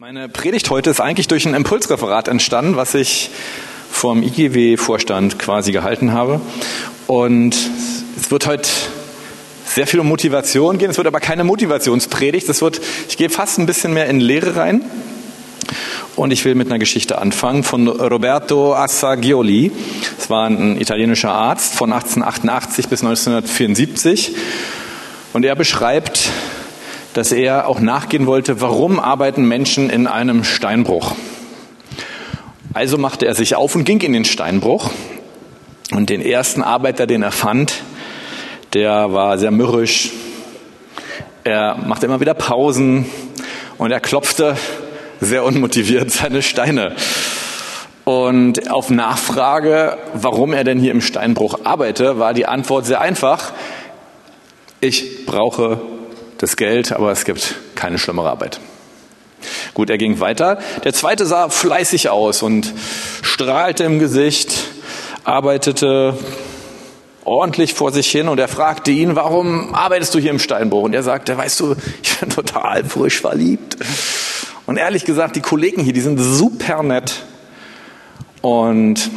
Meine 0.00 0.28
Predigt 0.28 0.70
heute 0.70 0.90
ist 0.90 1.00
eigentlich 1.00 1.28
durch 1.28 1.46
ein 1.46 1.54
Impulsreferat 1.54 2.26
entstanden, 2.26 2.74
was 2.74 2.94
ich 2.94 3.30
vom 3.92 4.24
IGW-Vorstand 4.24 5.38
quasi 5.38 5.70
gehalten 5.70 6.12
habe. 6.12 6.40
Und 7.06 7.56
es 8.16 8.28
wird 8.28 8.48
heute 8.48 8.68
sehr 9.64 9.86
viel 9.86 10.00
um 10.00 10.08
Motivation 10.08 10.78
gehen. 10.78 10.90
Es 10.90 10.96
wird 10.96 11.06
aber 11.06 11.20
keine 11.20 11.44
Motivationspredigt. 11.44 12.48
Es 12.48 12.60
wird, 12.60 12.80
ich 13.08 13.16
gehe 13.16 13.30
fast 13.30 13.60
ein 13.60 13.66
bisschen 13.66 13.94
mehr 13.94 14.08
in 14.08 14.18
Lehre 14.18 14.56
rein. 14.56 14.84
Und 16.16 16.32
ich 16.32 16.44
will 16.44 16.56
mit 16.56 16.66
einer 16.66 16.80
Geschichte 16.80 17.18
anfangen 17.18 17.62
von 17.62 17.86
Roberto 17.86 18.74
Assagioli. 18.74 19.70
Es 20.18 20.28
war 20.28 20.48
ein 20.48 20.76
italienischer 20.80 21.30
Arzt 21.30 21.76
von 21.76 21.92
1888 21.92 22.88
bis 22.88 23.04
1974. 23.04 24.34
Und 25.32 25.44
er 25.44 25.54
beschreibt 25.54 26.32
dass 27.14 27.32
er 27.32 27.68
auch 27.68 27.80
nachgehen 27.80 28.26
wollte, 28.26 28.60
warum 28.60 29.00
arbeiten 29.00 29.46
Menschen 29.46 29.88
in 29.88 30.06
einem 30.06 30.44
Steinbruch. 30.44 31.14
Also 32.74 32.98
machte 32.98 33.26
er 33.26 33.34
sich 33.34 33.54
auf 33.54 33.74
und 33.76 33.84
ging 33.84 34.00
in 34.00 34.12
den 34.12 34.24
Steinbruch. 34.24 34.90
Und 35.92 36.10
den 36.10 36.20
ersten 36.20 36.62
Arbeiter, 36.62 37.06
den 37.06 37.22
er 37.22 37.30
fand, 37.30 37.74
der 38.72 39.12
war 39.12 39.38
sehr 39.38 39.52
mürrisch. 39.52 40.10
Er 41.44 41.76
machte 41.76 42.06
immer 42.06 42.20
wieder 42.20 42.34
Pausen 42.34 43.06
und 43.78 43.92
er 43.92 44.00
klopfte 44.00 44.56
sehr 45.20 45.44
unmotiviert 45.44 46.10
seine 46.10 46.42
Steine. 46.42 46.96
Und 48.04 48.70
auf 48.70 48.90
Nachfrage, 48.90 49.96
warum 50.14 50.52
er 50.52 50.64
denn 50.64 50.80
hier 50.80 50.90
im 50.90 51.00
Steinbruch 51.00 51.60
arbeite, 51.64 52.18
war 52.18 52.34
die 52.34 52.46
Antwort 52.46 52.86
sehr 52.86 53.00
einfach. 53.00 53.52
Ich 54.80 55.24
brauche 55.26 55.80
das 56.44 56.56
Geld, 56.56 56.92
aber 56.92 57.10
es 57.10 57.24
gibt 57.24 57.54
keine 57.74 57.98
schlimmere 57.98 58.28
Arbeit. 58.28 58.60
Gut, 59.72 59.88
er 59.88 59.96
ging 59.96 60.20
weiter. 60.20 60.58
Der 60.84 60.92
zweite 60.92 61.24
sah 61.24 61.48
fleißig 61.48 62.10
aus 62.10 62.42
und 62.42 62.72
strahlte 63.22 63.84
im 63.84 63.98
Gesicht, 63.98 64.52
arbeitete 65.24 66.18
ordentlich 67.24 67.72
vor 67.72 67.92
sich 67.92 68.10
hin 68.10 68.28
und 68.28 68.38
er 68.38 68.48
fragte 68.48 68.90
ihn, 68.90 69.16
warum 69.16 69.74
arbeitest 69.74 70.14
du 70.14 70.18
hier 70.18 70.32
im 70.32 70.38
Steinbruch? 70.38 70.82
Und 70.82 70.94
er 70.94 71.02
sagte, 71.02 71.36
weißt 71.36 71.60
du, 71.60 71.76
ich 72.02 72.18
bin 72.18 72.28
total 72.28 72.84
frisch 72.84 73.22
verliebt. 73.22 73.78
Und 74.66 74.76
ehrlich 74.76 75.06
gesagt, 75.06 75.36
die 75.36 75.40
Kollegen 75.40 75.82
hier, 75.82 75.94
die 75.94 76.02
sind 76.02 76.18
super 76.18 76.82
nett. 76.82 77.22
Und 78.42 79.10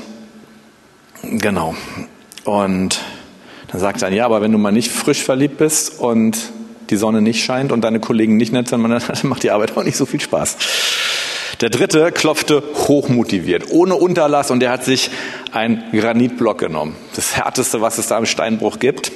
genau. 1.23 1.75
Und 2.45 3.01
dann 3.67 3.81
sagt 3.81 4.01
er, 4.01 4.13
ja, 4.13 4.23
aber 4.23 4.41
wenn 4.41 4.53
du 4.53 4.57
mal 4.57 4.71
nicht 4.71 4.91
frisch 4.91 5.23
verliebt 5.23 5.57
bist 5.57 5.99
und 5.99 6.37
die 6.89 6.95
Sonne 6.95 7.21
nicht 7.21 7.43
scheint 7.43 7.71
und 7.71 7.81
deine 7.81 7.99
Kollegen 7.99 8.37
nicht 8.37 8.53
nett 8.53 8.67
sind, 8.67 8.83
dann 8.89 9.01
macht 9.23 9.43
die 9.43 9.51
Arbeit 9.51 9.77
auch 9.77 9.83
nicht 9.83 9.97
so 9.97 10.05
viel 10.05 10.21
Spaß. 10.21 10.57
Der 11.61 11.69
dritte 11.69 12.11
klopfte 12.11 12.61
hochmotiviert, 12.87 13.71
ohne 13.71 13.95
Unterlass 13.95 14.51
und 14.51 14.59
der 14.59 14.71
hat 14.71 14.83
sich 14.83 15.09
einen 15.51 15.83
Granitblock 15.91 16.59
genommen. 16.59 16.95
Das 17.15 17.35
härteste, 17.35 17.81
was 17.81 17.97
es 17.97 18.07
da 18.07 18.17
im 18.17 18.25
Steinbruch 18.25 18.79
gibt. 18.79 19.11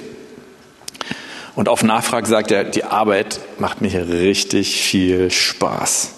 Und 1.54 1.70
auf 1.70 1.84
Nachfrage 1.84 2.28
sagt 2.28 2.50
er, 2.52 2.64
die 2.64 2.84
Arbeit 2.84 3.40
macht 3.60 3.82
mir 3.82 3.90
hier 3.90 4.08
richtig 4.08 4.82
viel 4.82 5.30
Spaß. 5.30 6.16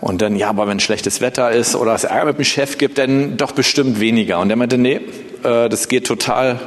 Und 0.00 0.20
dann, 0.20 0.36
ja, 0.36 0.50
aber 0.50 0.68
wenn 0.68 0.80
schlechtes 0.80 1.20
Wetter 1.20 1.50
ist 1.50 1.74
oder 1.74 1.94
es 1.94 2.04
Ärger 2.04 2.26
mit 2.26 2.38
dem 2.38 2.44
Chef 2.44 2.76
gibt, 2.76 2.98
dann 2.98 3.36
doch 3.36 3.52
bestimmt 3.52 3.98
weniger. 3.98 4.40
Und 4.40 4.50
er 4.50 4.56
meinte, 4.56 4.76
nee, 4.76 5.00
äh, 5.42 5.68
das 5.68 5.88
geht 5.88 6.06
total 6.06 6.60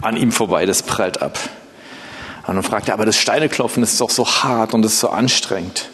an 0.00 0.16
ihm 0.16 0.32
vorbei, 0.32 0.64
das 0.64 0.82
prallt 0.82 1.20
ab. 1.20 1.38
Und 2.50 2.56
dann 2.56 2.64
fragt 2.64 2.88
er, 2.88 2.94
aber 2.94 3.06
das 3.06 3.16
Steineklopfen 3.16 3.80
ist 3.84 4.00
doch 4.00 4.10
so 4.10 4.26
hart 4.26 4.74
und 4.74 4.84
ist 4.84 4.98
so 4.98 5.10
anstrengend. 5.10 5.88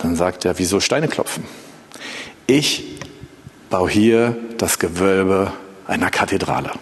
Dann 0.00 0.16
sagt 0.16 0.44
er, 0.44 0.58
wieso 0.58 0.80
Steineklopfen? 0.80 1.44
Ich 2.48 2.98
baue 3.70 3.88
hier 3.88 4.36
das 4.58 4.80
Gewölbe 4.80 5.52
einer 5.86 6.10
Kathedrale. 6.10 6.72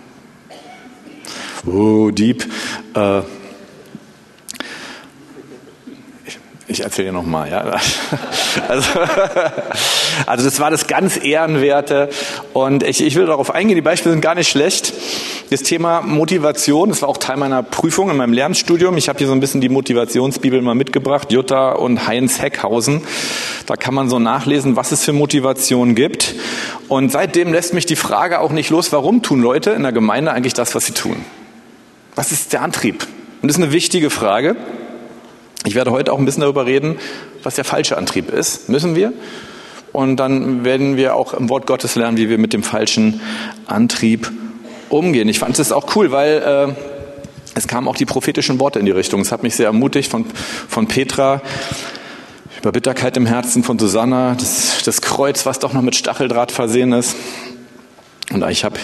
Oh, 1.67 2.11
Dieb. 2.11 2.51
Äh, 2.95 3.21
Ich 6.71 6.85
erzähle 6.85 7.11
nochmal, 7.11 7.51
ja. 7.51 7.65
Also, 8.69 8.89
also 10.27 10.45
das 10.45 10.61
war 10.61 10.71
das 10.71 10.87
ganz 10.87 11.17
Ehrenwerte 11.23 12.11
und 12.53 12.83
ich, 12.83 13.01
ich 13.01 13.15
will 13.17 13.27
darauf 13.27 13.53
eingehen, 13.53 13.75
die 13.75 13.83
Beispiele 13.83 14.13
sind 14.13 14.21
gar 14.21 14.35
nicht 14.35 14.49
schlecht. 14.49 14.93
Das 15.51 15.63
Thema 15.63 16.01
Motivation, 16.01 16.91
das 16.91 17.03
war 17.03 17.09
auch 17.09 17.17
Teil 17.17 17.37
meiner 17.37 17.63
Prüfung 17.65 18.11
in 18.11 18.17
meinem 18.17 18.33
Lernstudium. 18.33 18.97
Ich 18.97 19.09
habe 19.09 19.19
hier 19.19 19.27
so 19.27 19.33
ein 19.33 19.41
bisschen 19.41 19.61
die 19.61 19.69
Motivationsbibel 19.69 20.63
mal 20.63 20.75
mitgebracht, 20.75 21.33
Jutta 21.33 21.73
und 21.73 22.07
Heinz 22.07 22.41
Heckhausen. 22.41 23.03
Da 23.67 23.75
kann 23.75 23.95
man 23.95 24.09
so 24.09 24.21
nachlesen, 24.21 24.77
was 24.77 24.93
es 24.93 25.05
für 25.05 25.13
Motivation 25.13 25.97
gibt. 25.97 26.35
Und 26.89 27.11
seitdem 27.11 27.53
lässt 27.53 27.75
mich 27.75 27.87
die 27.87 27.97
Frage 27.97 28.41
auch 28.41 28.53
nicht 28.53 28.71
los, 28.71 28.93
warum 28.93 29.23
tun 29.23 29.43
Leute 29.43 29.71
in 29.71 29.83
der 29.83 29.93
Gemeinde 29.93 30.33
eigentlich 30.33 30.55
das, 30.55 30.75
was 30.77 30.87
sie 30.87 30.93
tun? 30.93 31.25
Was 32.15 32.31
ist 32.31 32.53
der 32.53 32.63
Antrieb? 32.63 33.07
Und 33.43 33.49
das 33.49 33.57
ist 33.57 33.63
eine 33.63 33.73
wichtige 33.73 34.11
Frage. 34.11 34.57
Ich 35.67 35.75
werde 35.75 35.91
heute 35.91 36.13
auch 36.13 36.19
ein 36.19 36.25
bisschen 36.25 36.41
darüber 36.41 36.67
reden, 36.67 36.99
was 37.43 37.55
der 37.55 37.65
falsche 37.65 37.99
Antrieb 37.99 38.31
ist. 38.31 38.69
Müssen 38.69 38.97
wir? 38.97 39.13
Und 39.93 40.17
dann 40.17 40.65
werden 40.65 40.97
wir 40.97 41.15
auch 41.17 41.35
im 41.35 41.49
Wort 41.49 41.67
Gottes 41.67 41.97
lernen, 41.97 42.17
wie 42.17 42.31
wir 42.31 42.39
mit 42.39 42.53
dem 42.53 42.63
falschen 42.63 43.21
Antrieb 43.67 44.31
umgehen. 44.89 45.29
Ich 45.29 45.39
fand 45.39 45.59
es 45.59 45.73
auch 45.73 45.97
cool, 45.97 46.13
weil 46.13 46.39
äh, 46.39 46.73
es 47.55 47.67
kamen 47.69 47.89
auch 47.89 47.97
die 47.97 48.07
prophetischen 48.07 48.59
Worte 48.61 48.79
in 48.79 48.87
die 48.87 48.93
Richtung. 48.93 49.21
Es 49.21 49.33
hat 49.33 49.43
mich 49.43 49.55
sehr 49.57 49.67
ermutigt 49.67 50.11
von, 50.11 50.25
von 50.69 50.87
Petra 50.87 51.43
über 52.61 52.73
Bitterkeit 52.73 53.17
im 53.17 53.27
Herzen, 53.27 53.63
von 53.63 53.79
Susanna, 53.79 54.35
das, 54.35 54.83
das 54.85 55.01
Kreuz, 55.01 55.47
was 55.47 55.59
doch 55.59 55.73
noch 55.73 55.83
mit 55.83 55.97
Stacheldraht 55.97 56.53
versehen 56.53 56.93
ist. 56.93 57.17
Und 58.33 58.49
ich 58.49 58.65
habe 58.65 58.79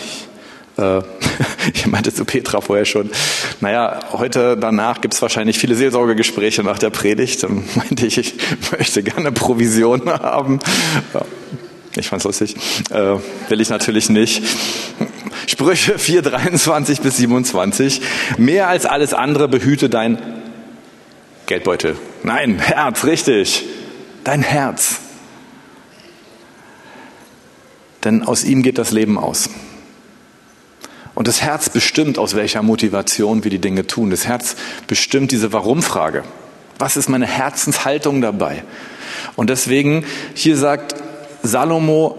äh, 0.77 0.83
ich 1.75 1.87
meinte 1.87 2.13
zu 2.13 2.25
Petra 2.25 2.61
vorher 2.61 2.85
schon, 2.85 3.11
naja, 3.61 4.01
heute 4.13 4.57
danach 4.57 5.01
gibt 5.01 5.15
es 5.15 5.23
wahrscheinlich 5.23 5.59
viele 5.59 5.75
Seelsorgegespräche 5.75 6.63
nach 6.63 6.79
der 6.79 6.91
Predigt. 6.91 7.43
Dann 7.43 7.65
meinte 7.75 8.07
ich, 8.07 8.19
ich 8.19 8.35
möchte 8.71 9.03
gerne 9.03 9.33
Provision 9.33 10.09
haben. 10.09 10.61
Ja, 11.15 11.23
ich 11.97 12.09
fand's 12.09 12.25
lustig. 12.25 12.57
Äh, 12.91 13.17
will 13.49 13.61
ich 13.61 13.69
natürlich 13.69 14.09
nicht. 14.09 14.43
Sprüche 15.47 15.99
4, 15.99 16.23
23 16.23 17.01
bis 17.01 17.17
27. 17.19 18.01
Mehr 18.37 18.69
als 18.69 18.85
alles 18.85 19.15
andere 19.15 19.49
behüte 19.49 19.89
dein 19.89 20.19
Geldbeutel. 21.47 21.97
Nein, 22.23 22.59
Herz, 22.59 23.05
richtig. 23.05 23.65
Dein 24.25 24.43
Herz. 24.43 24.97
Denn 28.05 28.25
aus 28.25 28.45
ihm 28.45 28.63
geht 28.63 28.79
das 28.79 28.91
Leben 28.91 29.19
aus. 29.19 29.49
Und 31.17 31.29
das 31.29 31.41
Herz 31.41 31.71
bestimmt, 31.71 32.19
aus 32.19 32.37
welcher 32.37 32.63
Motivation 32.63 33.43
wir 33.43 33.51
die 33.51 33.59
Dinge 33.59 33.87
tun. 33.87 34.11
Das 34.11 34.27
Herz 34.27 34.55
bestimmt 34.87 35.33
diese 35.33 35.51
Warum-Frage. 35.51 36.25
Was 36.79 36.99
ist 36.99 37.09
meine 37.09 37.27
Herzenshaltung 37.27 38.21
dabei? 38.21 38.65
Und 39.35 39.49
deswegen, 39.49 40.05
hier 40.35 40.59
sagt 40.59 40.95
Salomo, 41.43 42.19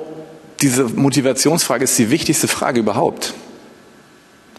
diese 0.61 0.85
Motivationsfrage 0.85 1.83
ist 1.83 1.99
die 1.99 2.09
wichtigste 2.09 2.47
Frage 2.47 2.79
überhaupt. 2.79 3.35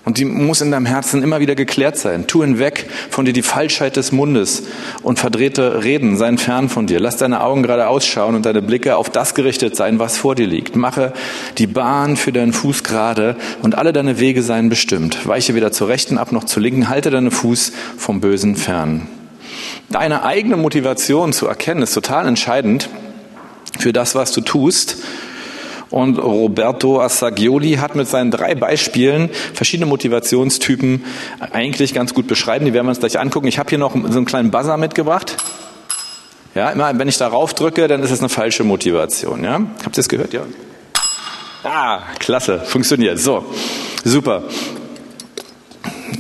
Und 0.05 0.19
die 0.19 0.25
muss 0.25 0.61
in 0.61 0.71
deinem 0.71 0.87
Herzen 0.87 1.23
immer 1.23 1.41
wieder 1.41 1.55
geklärt 1.55 1.99
sein. 1.99 2.27
Tu 2.27 2.43
hinweg 2.43 2.89
von 3.11 3.25
dir 3.25 3.33
die 3.33 3.43
Falschheit 3.43 3.97
des 3.97 4.13
Mundes 4.13 4.63
und 5.03 5.19
verdrehte 5.19 5.85
Reden, 5.85 6.17
seien 6.17 6.39
fern 6.39 6.69
von 6.69 6.87
dir. 6.87 7.01
Lass 7.01 7.17
deine 7.17 7.43
Augen 7.43 7.63
gerade 7.63 7.89
ausschauen 7.89 8.35
und 8.35 8.47
deine 8.47 8.63
Blicke 8.63 8.97
auf 8.97 9.11
das 9.11 9.35
gerichtet 9.35 9.77
sein, 9.77 9.99
was 9.99 10.17
vor 10.17 10.35
dir 10.35 10.47
liegt. 10.47 10.77
Mache 10.77 11.13
die 11.59 11.67
Bahn 11.67 12.17
für 12.17 12.33
deinen 12.33 12.53
Fuß 12.53 12.85
gerade 12.85 13.37
und 13.63 13.77
alle 13.77 13.93
deine 13.93 14.19
Wege 14.19 14.43
seien 14.43 14.69
bestimmt. 14.69 15.27
Weiche 15.27 15.55
weder 15.55 15.73
zur 15.73 15.89
rechten 15.89 16.17
ab 16.17 16.33
noch 16.33 16.45
zur 16.45 16.63
linken. 16.63 16.89
Halte 16.89 17.11
deinen 17.11 17.31
Fuß 17.31 17.73
vom 17.97 18.21
Bösen 18.21 18.57
fern. 18.57 19.09
Deine 19.91 20.23
eigene 20.25 20.57
Motivation 20.57 21.33
zu 21.33 21.47
erkennen 21.47 21.83
ist 21.83 21.95
total 21.95 22.27
entscheidend 22.27 22.89
für 23.79 23.93
das, 23.93 24.15
was 24.15 24.33
du 24.33 24.41
tust 24.41 24.99
und 25.91 26.19
Roberto 26.19 27.01
Assagioli 27.01 27.75
hat 27.75 27.95
mit 27.95 28.09
seinen 28.09 28.31
drei 28.31 28.55
Beispielen 28.55 29.31
verschiedene 29.55 29.87
Motivationstypen 29.87 31.05
eigentlich 31.53 31.95
ganz 31.95 32.15
gut 32.15 32.27
beschreiben. 32.27 32.65
Die 32.65 32.75
werden 32.75 32.87
wir 32.87 32.91
uns 32.91 33.01
gleich 33.01 33.19
angucken. 33.19 33.47
Ich 33.47 33.59
habe 33.59 33.71
hier 33.71 33.79
noch 33.79 33.95
so 33.95 33.99
einen 33.99 34.27
kleinen 34.27 34.51
Buzzer 34.51 34.77
mitgebracht. 34.77 35.37
Ja, 36.55 36.71
immer 36.71 36.99
wenn 36.99 37.09
ich 37.09 37.19
darauf 37.19 37.55
drücke, 37.55 37.89
dann 37.89 38.03
ist 38.03 38.11
es 38.11 38.19
eine 38.19 38.29
falsche 38.29 38.65
Motivation. 38.65 39.45
Ja? 39.45 39.61
Habt 39.85 39.97
ihr 39.97 40.01
es 40.01 40.09
gehört? 40.09 40.33
Ja. 40.33 40.43
Ah, 41.65 42.01
klasse, 42.19 42.61
funktioniert. 42.61 43.19
So, 43.19 43.45
super. 44.05 44.43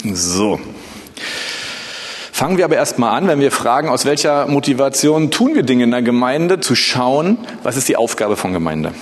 So. 0.04 0.60
Fangen 2.32 2.56
wir 2.56 2.64
aber 2.64 2.76
erstmal 2.76 3.16
an, 3.16 3.26
wenn 3.26 3.40
wir 3.40 3.50
fragen, 3.50 3.88
aus 3.88 4.04
welcher 4.04 4.46
Motivation 4.46 5.30
tun 5.30 5.54
wir 5.54 5.64
Dinge 5.64 5.84
in 5.84 5.90
der 5.90 6.02
Gemeinde, 6.02 6.60
zu 6.60 6.76
schauen, 6.76 7.38
was 7.64 7.76
ist 7.76 7.88
die 7.88 7.96
Aufgabe 7.96 8.36
von 8.36 8.52
Gemeinde. 8.52 8.92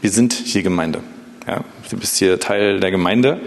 Wir 0.00 0.10
sind 0.10 0.32
hier 0.32 0.62
Gemeinde. 0.62 1.00
Ja, 1.46 1.64
du 1.90 1.96
bist 1.96 2.18
hier 2.18 2.38
Teil 2.38 2.80
der 2.80 2.90
Gemeinde. 2.90 3.40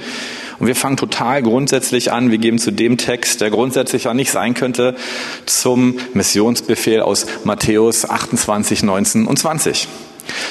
Und 0.59 0.67
wir 0.67 0.75
fangen 0.75 0.97
total 0.97 1.41
grundsätzlich 1.41 2.11
an. 2.11 2.29
Wir 2.29 2.37
geben 2.37 2.59
zu 2.59 2.71
dem 2.71 2.97
Text, 2.97 3.41
der 3.41 3.49
grundsätzlicher 3.49 4.13
nicht 4.13 4.31
sein 4.31 4.53
könnte, 4.53 4.95
zum 5.45 5.97
Missionsbefehl 6.13 7.01
aus 7.01 7.25
Matthäus 7.43 8.07
28, 8.07 8.83
19 8.83 9.25
und 9.25 9.39
20. 9.39 9.87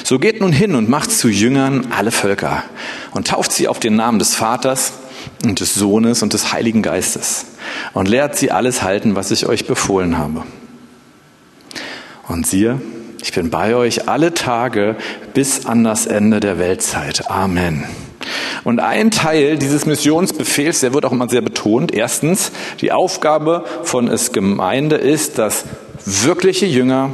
So 0.03 0.19
geht 0.19 0.41
nun 0.41 0.51
hin 0.51 0.75
und 0.75 0.89
macht 0.89 1.11
zu 1.11 1.29
Jüngern 1.29 1.87
alle 1.95 2.11
Völker 2.11 2.63
und 3.11 3.27
tauft 3.27 3.51
sie 3.51 3.67
auf 3.67 3.79
den 3.79 3.95
Namen 3.95 4.19
des 4.19 4.35
Vaters 4.35 4.93
und 5.45 5.59
des 5.59 5.73
Sohnes 5.75 6.23
und 6.23 6.33
des 6.33 6.51
Heiligen 6.51 6.81
Geistes 6.81 7.45
und 7.93 8.07
lehrt 8.07 8.35
sie 8.35 8.51
alles 8.51 8.83
halten, 8.83 9.15
was 9.15 9.31
ich 9.31 9.45
euch 9.45 9.65
befohlen 9.65 10.17
habe. 10.17 10.43
Und 12.27 12.45
siehe, 12.47 12.81
ich 13.21 13.31
bin 13.33 13.49
bei 13.49 13.75
euch 13.75 14.07
alle 14.07 14.33
Tage 14.33 14.95
bis 15.33 15.65
an 15.65 15.83
das 15.83 16.05
Ende 16.05 16.39
der 16.39 16.59
Weltzeit. 16.59 17.29
Amen. 17.29 17.85
Und 18.63 18.79
ein 18.79 19.11
Teil 19.11 19.57
dieses 19.57 19.85
Missionsbefehls, 19.85 20.81
der 20.81 20.93
wird 20.93 21.05
auch 21.05 21.11
immer 21.11 21.29
sehr 21.29 21.41
betont. 21.41 21.93
Erstens, 21.93 22.51
die 22.79 22.91
Aufgabe 22.91 23.65
von 23.83 24.07
es 24.07 24.31
Gemeinde 24.31 24.95
ist, 24.95 25.37
dass 25.37 25.65
wirkliche 26.05 26.65
Jünger 26.65 27.13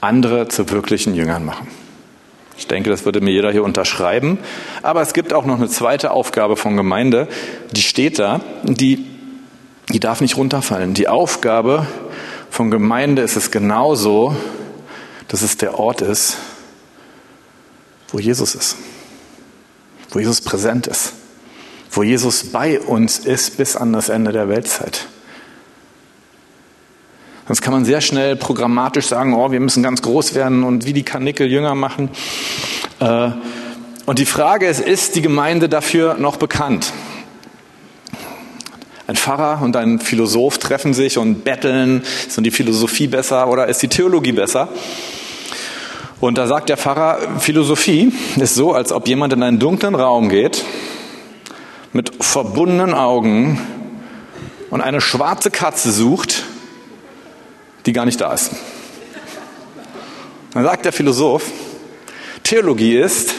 andere 0.00 0.48
zu 0.48 0.70
wirklichen 0.70 1.14
Jüngern 1.14 1.44
machen. 1.44 1.66
Ich 2.56 2.68
denke, 2.68 2.90
das 2.90 3.04
würde 3.04 3.20
mir 3.20 3.32
jeder 3.32 3.50
hier 3.50 3.64
unterschreiben. 3.64 4.38
Aber 4.82 5.02
es 5.02 5.12
gibt 5.12 5.32
auch 5.32 5.44
noch 5.44 5.56
eine 5.56 5.68
zweite 5.68 6.12
Aufgabe 6.12 6.56
von 6.56 6.76
Gemeinde, 6.76 7.28
die 7.72 7.82
steht 7.82 8.18
da, 8.18 8.40
die, 8.62 9.04
die 9.92 10.00
darf 10.00 10.20
nicht 10.20 10.36
runterfallen. 10.36 10.94
Die 10.94 11.08
Aufgabe 11.08 11.86
von 12.54 12.70
Gemeinde 12.70 13.22
ist 13.22 13.34
es 13.34 13.50
genauso, 13.50 14.36
dass 15.26 15.42
es 15.42 15.56
der 15.56 15.76
Ort 15.80 16.02
ist, 16.02 16.36
wo 18.12 18.20
Jesus 18.20 18.54
ist, 18.54 18.76
wo 20.10 20.20
Jesus 20.20 20.40
präsent 20.40 20.86
ist, 20.86 21.14
wo 21.90 22.04
Jesus 22.04 22.52
bei 22.52 22.78
uns 22.78 23.18
ist 23.18 23.56
bis 23.56 23.74
an 23.74 23.92
das 23.92 24.08
Ende 24.08 24.30
der 24.30 24.48
Weltzeit. 24.48 25.08
Sonst 27.48 27.60
kann 27.60 27.72
man 27.72 27.84
sehr 27.84 28.00
schnell 28.00 28.36
programmatisch 28.36 29.06
sagen, 29.06 29.34
oh, 29.34 29.50
wir 29.50 29.58
müssen 29.58 29.82
ganz 29.82 30.00
groß 30.00 30.36
werden 30.36 30.62
und 30.62 30.86
wie 30.86 30.92
die 30.92 31.02
Kanickel 31.02 31.50
jünger 31.50 31.74
machen. 31.74 32.08
Äh, 33.00 33.30
und 34.06 34.20
die 34.20 34.26
Frage 34.26 34.68
ist, 34.68 34.78
ist 34.78 35.16
die 35.16 35.22
Gemeinde 35.22 35.68
dafür 35.68 36.14
noch 36.18 36.36
bekannt? 36.36 36.92
Ein 39.06 39.16
Pfarrer 39.16 39.62
und 39.62 39.76
ein 39.76 39.98
Philosoph 39.98 40.58
treffen 40.58 40.94
sich 40.94 41.18
und 41.18 41.44
betteln, 41.44 42.02
ist 42.26 42.40
die 42.40 42.50
Philosophie 42.50 43.06
besser 43.06 43.48
oder 43.48 43.66
ist 43.66 43.82
die 43.82 43.88
Theologie 43.88 44.32
besser? 44.32 44.68
Und 46.20 46.38
da 46.38 46.46
sagt 46.46 46.70
der 46.70 46.78
Pfarrer, 46.78 47.38
Philosophie 47.38 48.12
ist 48.36 48.54
so, 48.54 48.72
als 48.72 48.92
ob 48.92 49.06
jemand 49.06 49.34
in 49.34 49.42
einen 49.42 49.58
dunklen 49.58 49.94
Raum 49.94 50.30
geht, 50.30 50.64
mit 51.92 52.24
verbundenen 52.24 52.94
Augen 52.94 53.60
und 54.70 54.80
eine 54.80 55.02
schwarze 55.02 55.50
Katze 55.50 55.92
sucht, 55.92 56.44
die 57.84 57.92
gar 57.92 58.06
nicht 58.06 58.22
da 58.22 58.32
ist. 58.32 58.52
Dann 60.54 60.64
sagt 60.64 60.86
der 60.86 60.92
Philosoph, 60.92 61.44
Theologie 62.42 62.96
ist, 62.96 63.34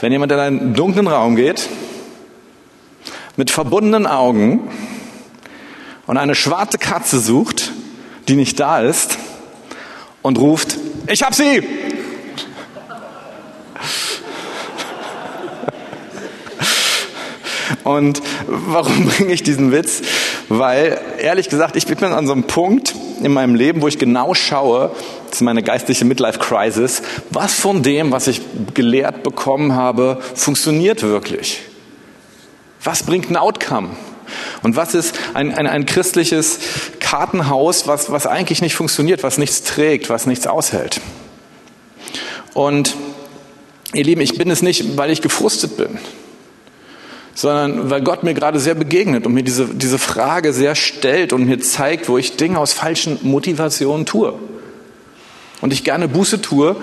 wenn 0.00 0.12
jemand 0.12 0.32
in 0.32 0.38
einen 0.38 0.74
dunklen 0.74 1.06
Raum 1.06 1.36
geht, 1.36 1.68
mit 3.38 3.52
verbundenen 3.52 4.06
Augen 4.06 4.68
und 6.06 6.18
eine 6.18 6.34
schwarze 6.34 6.76
Katze 6.76 7.20
sucht, 7.20 7.72
die 8.26 8.34
nicht 8.34 8.58
da 8.60 8.80
ist, 8.80 9.16
und 10.22 10.38
ruft, 10.38 10.76
ich 11.06 11.22
hab 11.22 11.34
sie! 11.34 11.62
Und 17.84 18.20
warum 18.46 19.06
bringe 19.06 19.32
ich 19.32 19.44
diesen 19.44 19.72
Witz? 19.72 20.02
Weil, 20.48 21.00
ehrlich 21.18 21.48
gesagt, 21.48 21.76
ich 21.76 21.86
bin 21.86 22.04
an 22.04 22.26
so 22.26 22.32
einem 22.32 22.42
Punkt 22.42 22.94
in 23.22 23.32
meinem 23.32 23.54
Leben, 23.54 23.80
wo 23.82 23.88
ich 23.88 23.98
genau 23.98 24.34
schaue, 24.34 24.90
das 25.28 25.36
ist 25.36 25.42
meine 25.42 25.62
geistliche 25.62 26.04
Midlife 26.04 26.38
Crisis, 26.40 27.02
was 27.30 27.54
von 27.54 27.84
dem, 27.84 28.10
was 28.10 28.26
ich 28.26 28.40
gelehrt 28.74 29.22
bekommen 29.22 29.74
habe, 29.74 30.18
funktioniert 30.34 31.02
wirklich? 31.02 31.67
Was 32.82 33.02
bringt 33.02 33.30
ein 33.30 33.36
Outcome? 33.36 33.90
Und 34.62 34.76
was 34.76 34.94
ist 34.94 35.14
ein, 35.34 35.54
ein, 35.54 35.66
ein 35.66 35.86
christliches 35.86 36.58
Kartenhaus, 37.00 37.86
was, 37.86 38.10
was 38.10 38.26
eigentlich 38.26 38.60
nicht 38.60 38.74
funktioniert, 38.74 39.22
was 39.22 39.38
nichts 39.38 39.62
trägt, 39.62 40.10
was 40.10 40.26
nichts 40.26 40.46
aushält? 40.46 41.00
Und 42.54 42.94
ihr 43.94 44.04
Lieben, 44.04 44.20
ich 44.20 44.36
bin 44.36 44.50
es 44.50 44.62
nicht, 44.62 44.96
weil 44.96 45.10
ich 45.10 45.22
gefrustet 45.22 45.76
bin, 45.76 45.98
sondern 47.34 47.90
weil 47.90 48.02
Gott 48.02 48.24
mir 48.24 48.34
gerade 48.34 48.60
sehr 48.60 48.74
begegnet 48.74 49.26
und 49.26 49.32
mir 49.32 49.44
diese, 49.44 49.66
diese 49.66 49.98
Frage 49.98 50.52
sehr 50.52 50.74
stellt 50.74 51.32
und 51.32 51.46
mir 51.46 51.60
zeigt, 51.60 52.08
wo 52.08 52.18
ich 52.18 52.36
Dinge 52.36 52.58
aus 52.58 52.72
falschen 52.72 53.18
Motivationen 53.22 54.06
tue. 54.06 54.34
Und 55.60 55.72
ich 55.72 55.84
gerne 55.84 56.08
Buße 56.08 56.40
tue, 56.40 56.76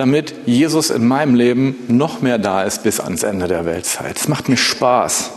damit 0.00 0.32
Jesus 0.46 0.88
in 0.88 1.06
meinem 1.06 1.34
Leben 1.34 1.76
noch 1.88 2.22
mehr 2.22 2.38
da 2.38 2.62
ist 2.62 2.84
bis 2.84 3.00
ans 3.00 3.22
Ende 3.22 3.48
der 3.48 3.66
Weltzeit. 3.66 4.16
Es 4.16 4.28
macht 4.28 4.48
mir 4.48 4.56
Spaß. 4.56 5.30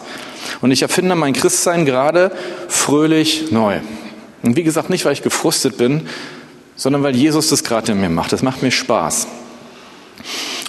Und 0.61 0.71
ich 0.71 0.81
erfinde 0.81 1.15
mein 1.15 1.33
Christsein 1.33 1.83
gerade 1.83 2.31
fröhlich 2.69 3.51
neu. 3.51 3.81
Und 4.41 4.55
wie 4.55 4.63
gesagt, 4.63 4.89
nicht, 4.89 5.03
weil 5.03 5.11
ich 5.11 5.21
gefrustet 5.21 5.75
bin, 5.75 6.07
sondern 6.77 7.03
weil 7.03 7.13
Jesus 7.13 7.49
das 7.49 7.65
gerade 7.65 7.91
in 7.91 7.99
mir 7.99 8.09
macht. 8.09 8.31
Das 8.31 8.41
macht 8.41 8.63
mir 8.63 8.71
Spaß. 8.71 9.27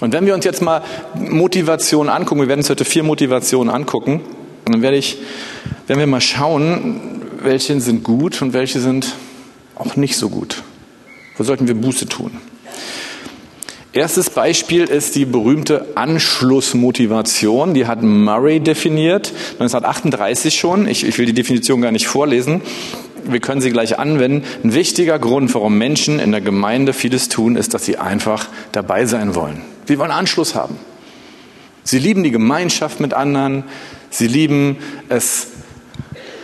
Und 0.01 0.11
wenn 0.11 0.25
wir 0.25 0.33
uns 0.33 0.43
jetzt 0.43 0.61
mal 0.61 0.83
Motivation 1.13 2.09
angucken, 2.09 2.41
wir 2.41 2.49
werden 2.49 2.59
uns 2.59 2.69
heute 2.69 2.83
vier 2.83 3.03
Motivationen 3.03 3.73
angucken, 3.73 4.19
dann 4.65 4.81
werde 4.81 4.97
ich, 4.97 5.19
werden 5.87 5.99
wir 5.99 6.07
mal 6.07 6.19
schauen, 6.19 7.21
welche 7.39 7.79
sind 7.79 8.03
gut 8.03 8.41
und 8.41 8.51
welche 8.51 8.81
sind 8.81 9.15
auch 9.73 9.95
nicht 9.95 10.17
so 10.17 10.27
gut. 10.27 10.63
Wo 11.37 11.45
sollten 11.45 11.69
wir 11.69 11.75
Buße 11.75 12.07
tun? 12.07 12.41
Erstes 13.95 14.29
Beispiel 14.29 14.83
ist 14.83 15.15
die 15.15 15.23
berühmte 15.23 15.87
Anschlussmotivation. 15.95 17.73
Die 17.73 17.87
hat 17.87 18.03
Murray 18.03 18.59
definiert, 18.59 19.31
1938 19.53 20.53
schon. 20.53 20.85
Ich, 20.85 21.07
ich 21.07 21.17
will 21.17 21.25
die 21.25 21.33
Definition 21.33 21.79
gar 21.79 21.93
nicht 21.93 22.05
vorlesen. 22.05 22.61
Wir 23.23 23.39
können 23.39 23.61
sie 23.61 23.71
gleich 23.71 23.97
anwenden. 23.97 24.45
Ein 24.65 24.73
wichtiger 24.73 25.17
Grund, 25.17 25.53
warum 25.53 25.77
Menschen 25.77 26.19
in 26.19 26.33
der 26.33 26.41
Gemeinde 26.41 26.91
vieles 26.91 27.29
tun, 27.29 27.55
ist, 27.55 27.73
dass 27.73 27.85
sie 27.85 27.95
einfach 27.95 28.49
dabei 28.73 29.05
sein 29.05 29.33
wollen. 29.33 29.61
Sie 29.87 29.97
wollen 29.97 30.11
Anschluss 30.11 30.55
haben. 30.55 30.75
Sie 31.85 31.97
lieben 31.97 32.23
die 32.23 32.31
Gemeinschaft 32.31 32.99
mit 32.99 33.13
anderen. 33.13 33.63
Sie 34.09 34.27
lieben 34.27 34.75
es, 35.07 35.47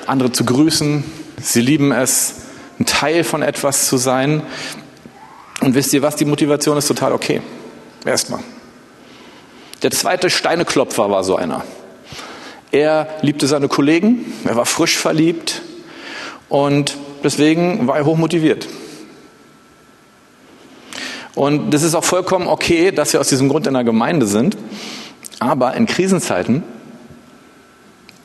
andere 0.07 0.31
zu 0.31 0.45
grüßen. 0.45 1.03
Sie 1.41 1.59
lieben 1.59 1.91
es, 1.91 2.35
ein 2.79 2.85
Teil 2.85 3.25
von 3.25 3.41
etwas 3.41 3.87
zu 3.87 3.97
sein. 3.97 4.41
Und 5.61 5.75
wisst 5.75 5.93
ihr 5.93 6.01
was, 6.01 6.15
die 6.15 6.25
Motivation 6.25 6.77
ist 6.77 6.87
total 6.87 7.13
okay. 7.13 7.41
Erstmal. 8.05 8.41
Der 9.83 9.91
zweite 9.91 10.29
Steineklopfer 10.29 11.09
war 11.09 11.23
so 11.23 11.35
einer. 11.35 11.63
Er 12.71 13.07
liebte 13.21 13.47
seine 13.47 13.67
Kollegen, 13.67 14.25
er 14.45 14.55
war 14.55 14.65
frisch 14.65 14.97
verliebt 14.97 15.61
und 16.49 16.97
deswegen 17.23 17.87
war 17.87 17.97
er 17.97 18.05
hochmotiviert. 18.05 18.67
Und 21.35 21.71
das 21.71 21.83
ist 21.83 21.95
auch 21.95 22.03
vollkommen 22.03 22.47
okay, 22.47 22.91
dass 22.91 23.13
wir 23.13 23.19
aus 23.19 23.29
diesem 23.29 23.49
Grund 23.49 23.67
in 23.67 23.73
der 23.73 23.83
Gemeinde 23.83 24.25
sind. 24.25 24.57
Aber 25.39 25.75
in 25.75 25.85
Krisenzeiten 25.85 26.63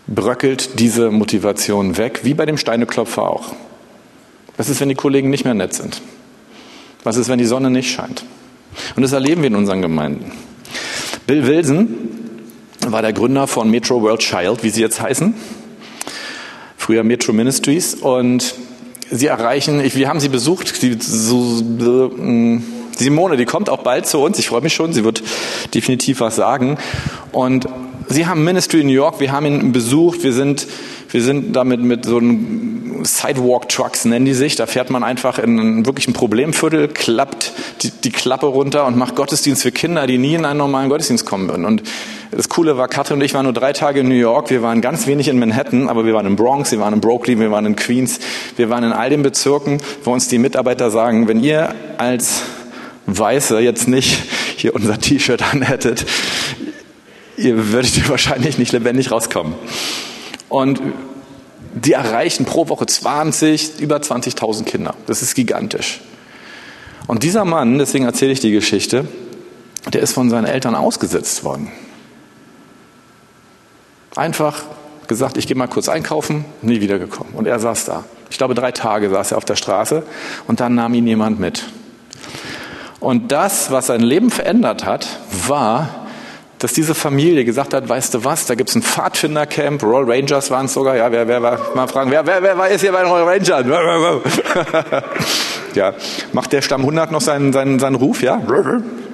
bröckelt 0.06 0.78
diese 0.78 1.10
Motivation 1.10 1.96
weg, 1.96 2.20
wie 2.25 2.34
bei 2.34 2.46
dem 2.46 2.58
Steineklopfer 2.58 3.22
auch. 3.22 3.54
Was 4.56 4.68
ist, 4.68 4.80
wenn 4.80 4.88
die 4.88 4.94
Kollegen 4.94 5.30
nicht 5.30 5.44
mehr 5.44 5.54
nett 5.54 5.75
sind? 5.75 6.00
Was 7.06 7.16
ist, 7.16 7.28
wenn 7.28 7.38
die 7.38 7.44
Sonne 7.44 7.70
nicht 7.70 7.88
scheint? 7.88 8.25
Und 8.96 9.02
das 9.04 9.12
erleben 9.12 9.42
wir 9.42 9.46
in 9.46 9.54
unseren 9.54 9.80
Gemeinden. 9.80 10.32
Bill 11.28 11.46
Wilson 11.46 11.86
war 12.88 13.00
der 13.00 13.12
Gründer 13.12 13.46
von 13.46 13.70
Metro 13.70 14.02
World 14.02 14.18
Child, 14.18 14.64
wie 14.64 14.70
sie 14.70 14.80
jetzt 14.80 15.00
heißen. 15.00 15.32
Früher 16.76 17.04
Metro 17.04 17.32
Ministries. 17.32 17.94
Und 17.94 18.56
sie 19.08 19.28
erreichen, 19.28 19.78
ich, 19.78 19.94
wir 19.94 20.08
haben 20.08 20.18
sie 20.18 20.28
besucht, 20.28 20.75
sie, 20.75 20.96
so, 20.98 21.36
mm, 21.36 22.64
Simone, 22.96 23.36
die 23.36 23.44
kommt 23.44 23.70
auch 23.70 23.84
bald 23.84 24.08
zu 24.08 24.18
uns. 24.18 24.40
Ich 24.40 24.48
freue 24.48 24.62
mich 24.62 24.75
schon. 24.75 24.92
Sie 24.92 25.04
wird 25.04 25.22
definitiv 25.75 26.18
was 26.18 26.34
sagen. 26.34 26.76
Und 27.30 27.68
sie 28.08 28.26
haben 28.26 28.44
Ministry 28.44 28.80
in 28.80 28.86
New 28.86 28.92
York. 28.92 29.20
Wir 29.20 29.32
haben 29.32 29.46
ihn 29.46 29.72
besucht. 29.72 30.22
Wir 30.22 30.32
sind 30.32 30.66
wir 31.10 31.22
sind 31.22 31.54
damit 31.54 31.80
mit 31.80 32.04
so 32.04 32.18
einem 32.18 33.04
Sidewalk-Trucks, 33.04 34.04
nennen 34.06 34.25
die 34.25 34.34
sich. 34.34 34.56
Da 34.56 34.66
fährt 34.66 34.90
man 34.90 35.04
einfach 35.04 35.38
in 35.38 35.58
einen 35.58 35.86
wirklichen 35.86 36.12
Problemviertel, 36.12 36.88
klappt 36.88 37.52
die, 37.82 37.90
die 37.90 38.10
Klappe 38.10 38.46
runter 38.46 38.86
und 38.86 38.96
macht 38.96 39.14
Gottesdienst 39.14 39.62
für 39.62 39.72
Kinder, 39.72 40.06
die 40.06 40.18
nie 40.18 40.34
in 40.34 40.44
einen 40.44 40.58
normalen 40.58 40.88
Gottesdienst 40.88 41.25
kommen 41.25 41.48
würden. 41.48 41.64
Und 41.64 41.82
das 42.32 42.48
Coole 42.48 42.76
war, 42.76 42.88
Katrin 42.88 43.18
und 43.18 43.25
ich 43.25 43.34
waren 43.34 43.44
nur 43.44 43.52
drei 43.52 43.72
Tage 43.72 44.00
in 44.00 44.08
New 44.08 44.14
York. 44.14 44.50
Wir 44.50 44.62
waren 44.62 44.80
ganz 44.80 45.06
wenig 45.06 45.28
in 45.28 45.38
Manhattan, 45.38 45.88
aber 45.88 46.04
wir 46.04 46.12
waren 46.12 46.26
in 46.26 46.36
Bronx, 46.36 46.72
wir 46.72 46.80
waren 46.80 46.94
in 46.94 47.00
Brooklyn, 47.00 47.38
wir 47.38 47.50
waren 47.50 47.66
in 47.66 47.76
Queens. 47.76 48.18
Wir 48.56 48.68
waren 48.68 48.82
in 48.82 48.92
all 48.92 49.08
den 49.08 49.22
Bezirken, 49.22 49.78
wo 50.02 50.12
uns 50.12 50.28
die 50.28 50.38
Mitarbeiter 50.38 50.90
sagen, 50.90 51.28
wenn 51.28 51.42
ihr 51.42 51.75
als 51.98 52.42
Weiße 53.06 53.60
jetzt 53.60 53.86
nicht 53.86 54.22
hier 54.56 54.75
unser 54.75 54.98
T-Shirt 54.98 55.42
anhättet, 55.54 56.04
ihr 57.36 57.72
würdet 57.72 58.08
wahrscheinlich 58.08 58.58
nicht 58.58 58.72
lebendig 58.72 59.10
rauskommen. 59.10 59.54
Und 60.48 60.80
die 61.74 61.92
erreichen 61.92 62.46
pro 62.46 62.68
Woche 62.68 62.86
20, 62.86 63.80
über 63.80 63.96
20.000 63.96 64.64
Kinder. 64.64 64.94
Das 65.06 65.22
ist 65.22 65.34
gigantisch. 65.34 66.00
Und 67.06 67.22
dieser 67.22 67.44
Mann, 67.44 67.78
deswegen 67.78 68.04
erzähle 68.04 68.32
ich 68.32 68.40
die 68.40 68.50
Geschichte, 68.50 69.06
der 69.92 70.00
ist 70.00 70.12
von 70.12 70.30
seinen 70.30 70.46
Eltern 70.46 70.74
ausgesetzt 70.74 71.44
worden. 71.44 71.70
Einfach 74.16 74.62
gesagt, 75.06 75.36
ich 75.36 75.46
gehe 75.46 75.56
mal 75.56 75.68
kurz 75.68 75.88
einkaufen, 75.88 76.44
nie 76.62 76.80
wiedergekommen. 76.80 77.34
Und 77.34 77.46
er 77.46 77.60
saß 77.60 77.84
da. 77.84 78.04
Ich 78.30 78.38
glaube, 78.38 78.54
drei 78.54 78.72
Tage 78.72 79.10
saß 79.10 79.32
er 79.32 79.38
auf 79.38 79.44
der 79.44 79.56
Straße 79.56 80.02
und 80.48 80.60
dann 80.60 80.74
nahm 80.74 80.94
ihn 80.94 81.06
jemand 81.06 81.38
mit. 81.38 81.64
Und 82.98 83.30
das, 83.30 83.70
was 83.70 83.86
sein 83.86 84.00
Leben 84.00 84.30
verändert 84.30 84.84
hat, 84.84 85.06
war, 85.46 86.05
dass 86.58 86.72
diese 86.72 86.94
Familie 86.94 87.44
gesagt 87.44 87.75
hat, 87.75 87.88
weißt 87.88 88.14
du 88.14 88.25
was, 88.25 88.46
da 88.46 88.54
gibt 88.54 88.70
es 88.70 88.76
ein 88.76 88.82
Pfadfindercamp, 88.82 89.82
Royal 89.82 90.10
Rangers 90.10 90.50
waren 90.50 90.66
es 90.66 90.75
sogar, 90.75 90.96
ja, 90.96 91.12
wer, 91.12 91.28
wer 91.28 91.42
war, 91.42 91.58
mal 91.75 91.86
fragen, 91.86 92.10
wer, 92.10 92.26
wer, 92.26 92.42
wer 92.42 92.68
ist 92.68 92.80
hier 92.80 92.92
bei 92.92 93.02
den 93.02 93.10
Royal 93.10 93.28
Rangers? 93.28 93.66
ja, 95.75 95.92
macht 96.32 96.52
der 96.52 96.62
Stamm 96.62 96.80
100 96.80 97.12
noch 97.12 97.20
seinen, 97.20 97.52
seinen, 97.52 97.78
seinen 97.78 97.96
Ruf, 97.96 98.22
ja? 98.22 98.40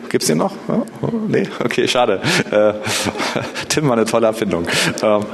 Gibt's 0.09 0.27
den 0.27 0.39
noch? 0.39 0.53
Oh, 0.69 1.09
nee? 1.27 1.49
Okay, 1.65 1.89
schade. 1.89 2.21
Äh, 2.51 2.75
Tim 3.69 3.89
war 3.89 3.97
eine 3.97 4.05
tolle 4.05 4.27
Erfindung. 4.27 4.67
Ähm, 5.03 5.25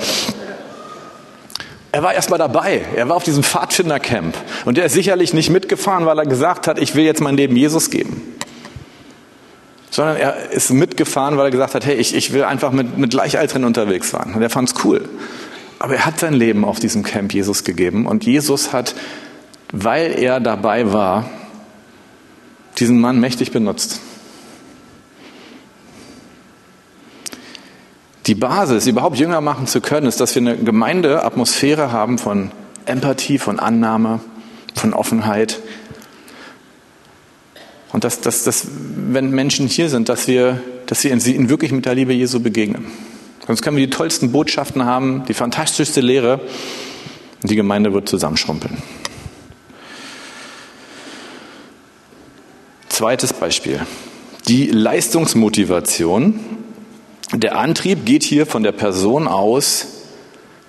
er 1.90 2.02
war 2.02 2.14
erstmal 2.14 2.38
dabei. 2.38 2.82
Er 2.94 3.08
war 3.08 3.16
auf 3.16 3.24
diesem 3.24 3.42
Pfadfindercamp. 3.42 4.36
Und 4.66 4.78
er 4.78 4.84
ist 4.84 4.92
sicherlich 4.92 5.34
nicht 5.34 5.50
mitgefahren, 5.50 6.06
weil 6.06 6.18
er 6.18 6.26
gesagt 6.26 6.68
hat, 6.68 6.78
ich 6.78 6.94
will 6.94 7.04
jetzt 7.04 7.20
mein 7.20 7.36
Leben 7.36 7.56
Jesus 7.56 7.90
geben. 7.90 8.22
Sondern 9.90 10.16
er 10.16 10.50
ist 10.50 10.70
mitgefahren, 10.70 11.36
weil 11.36 11.46
er 11.46 11.50
gesagt 11.50 11.74
hat, 11.74 11.86
hey, 11.86 11.96
ich, 11.96 12.14
ich 12.14 12.32
will 12.32 12.44
einfach 12.44 12.72
mit, 12.72 12.98
mit 12.98 13.10
Gleichaltrigen 13.10 13.64
unterwegs 13.64 14.10
sein. 14.10 14.34
Und 14.34 14.42
er 14.42 14.50
fand's 14.50 14.74
cool. 14.84 15.08
Aber 15.78 15.94
er 15.94 16.06
hat 16.06 16.18
sein 16.18 16.34
Leben 16.34 16.64
auf 16.64 16.78
diesem 16.80 17.02
Camp 17.02 17.32
Jesus 17.32 17.64
gegeben. 17.64 18.06
Und 18.06 18.24
Jesus 18.24 18.72
hat, 18.72 18.94
weil 19.72 20.18
er 20.18 20.40
dabei 20.40 20.92
war, 20.92 21.30
diesen 22.78 23.00
Mann 23.00 23.20
mächtig 23.20 23.52
benutzt. 23.52 24.00
Die 28.26 28.34
Basis, 28.34 28.86
überhaupt 28.86 29.16
Jünger 29.16 29.40
machen 29.40 29.66
zu 29.66 29.80
können, 29.80 30.06
ist, 30.06 30.20
dass 30.20 30.34
wir 30.34 30.42
eine 30.42 30.56
Gemeindeatmosphäre 30.58 31.92
haben 31.92 32.18
von 32.18 32.50
Empathie, 32.84 33.38
von 33.38 33.58
Annahme, 33.58 34.20
von 34.74 34.92
Offenheit. 34.92 35.60
Und 37.92 38.04
dass, 38.04 38.20
dass, 38.20 38.44
dass 38.44 38.66
wenn 38.70 39.30
Menschen 39.30 39.66
hier 39.66 39.88
sind, 39.88 40.08
dass 40.08 40.28
wir, 40.28 40.60
dass 40.86 41.04
wir 41.04 41.10
ihnen 41.12 41.48
wirklich 41.48 41.72
mit 41.72 41.86
der 41.86 41.94
Liebe 41.94 42.12
Jesu 42.12 42.40
begegnen. 42.40 42.86
Sonst 43.46 43.62
können 43.62 43.78
wir 43.78 43.86
die 43.86 43.92
tollsten 43.92 44.30
Botschaften 44.30 44.84
haben, 44.84 45.24
die 45.26 45.34
fantastischste 45.34 46.02
Lehre 46.02 46.40
und 47.42 47.50
die 47.50 47.56
Gemeinde 47.56 47.94
wird 47.94 48.08
zusammenschrumpeln. 48.08 48.76
Zweites 52.88 53.32
Beispiel. 53.32 53.80
Die 54.48 54.66
Leistungsmotivation 54.66 56.40
der 57.34 57.58
Antrieb 57.58 58.04
geht 58.04 58.22
hier 58.22 58.46
von 58.46 58.62
der 58.62 58.72
Person 58.72 59.28
aus, 59.28 59.86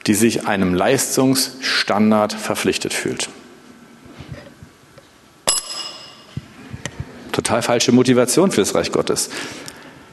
die 0.08 0.14
sich 0.14 0.48
einem 0.48 0.74
Leistungsstandard 0.74 2.34
verpflichtet 2.34 2.94
fühlt. 2.94 3.30
Total 7.50 7.64
falsche 7.64 7.92
Motivation 7.92 8.52
für 8.52 8.62
das 8.62 8.76
Reich 8.76 8.92
Gottes. 8.92 9.32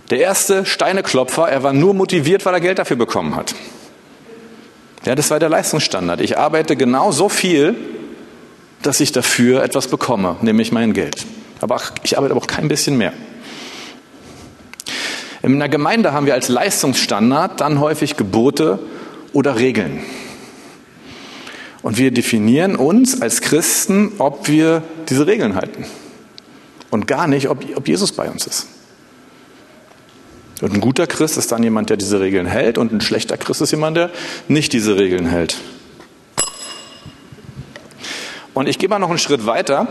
Der 0.09 0.21
erste 0.21 0.65
Steineklopfer, 0.65 1.47
er 1.47 1.63
war 1.63 1.75
nur 1.75 1.93
motiviert, 1.93 2.47
weil 2.47 2.55
er 2.55 2.61
Geld 2.61 2.79
dafür 2.79 2.97
bekommen 2.97 3.37
hat. 3.37 3.55
Ja, 5.05 5.15
das 5.15 5.31
war 5.31 5.39
der 5.39 5.51
Leistungsstandard. 5.51 6.23
Ich 6.23 6.39
arbeite 6.39 6.77
genau 6.77 7.13
so 7.13 7.29
viel, 7.29 7.75
dass 8.81 9.01
ich 9.01 9.13
dafür 9.13 9.63
etwas 9.63 9.89
bekomme, 9.89 10.37
nämlich 10.41 10.73
mein 10.73 10.95
Geld. 10.95 11.27
Aber 11.61 11.79
ich 12.05 12.17
arbeite 12.17 12.33
aber 12.33 12.41
auch 12.41 12.47
kein 12.47 12.69
bisschen 12.69 12.97
mehr. 12.97 13.13
In 15.43 15.57
einer 15.57 15.69
Gemeinde 15.69 16.15
haben 16.15 16.25
wir 16.25 16.33
als 16.33 16.49
Leistungsstandard 16.49 17.61
dann 17.61 17.81
häufig 17.81 18.17
Gebote 18.17 18.79
oder 19.35 19.57
Regeln. 19.57 20.01
Und 21.83 21.99
wir 21.99 22.13
definieren 22.13 22.77
uns 22.77 23.21
als 23.21 23.43
Christen, 23.43 24.13
ob 24.17 24.49
wir 24.49 24.83
diese 25.11 25.27
Regeln 25.27 25.55
halten. 25.55 25.85
Und 26.91 27.07
gar 27.07 27.27
nicht, 27.27 27.49
ob, 27.49 27.65
ob 27.77 27.89
Jesus 27.89 28.13
bei 28.13 28.31
uns 28.31 28.47
ist. 28.47 28.69
Und 30.63 30.73
ein 30.73 30.81
guter 30.81 31.07
Christ 31.07 31.37
ist 31.37 31.53
dann 31.53 31.63
jemand, 31.63 31.91
der 31.91 31.97
diese 31.97 32.21
Regeln 32.21 32.47
hält, 32.47 32.79
und 32.79 32.93
ein 32.93 33.01
schlechter 33.01 33.37
Christ 33.37 33.61
ist 33.61 33.73
jemand, 33.73 33.97
der 33.97 34.11
nicht 34.49 34.73
diese 34.73 34.97
Regeln 34.97 35.27
hält. 35.27 35.59
Und 38.55 38.69
ich 38.69 38.79
gehe 38.79 38.89
mal 38.89 38.99
noch 38.99 39.11
einen 39.11 39.19
Schritt 39.19 39.45
weiter. 39.45 39.87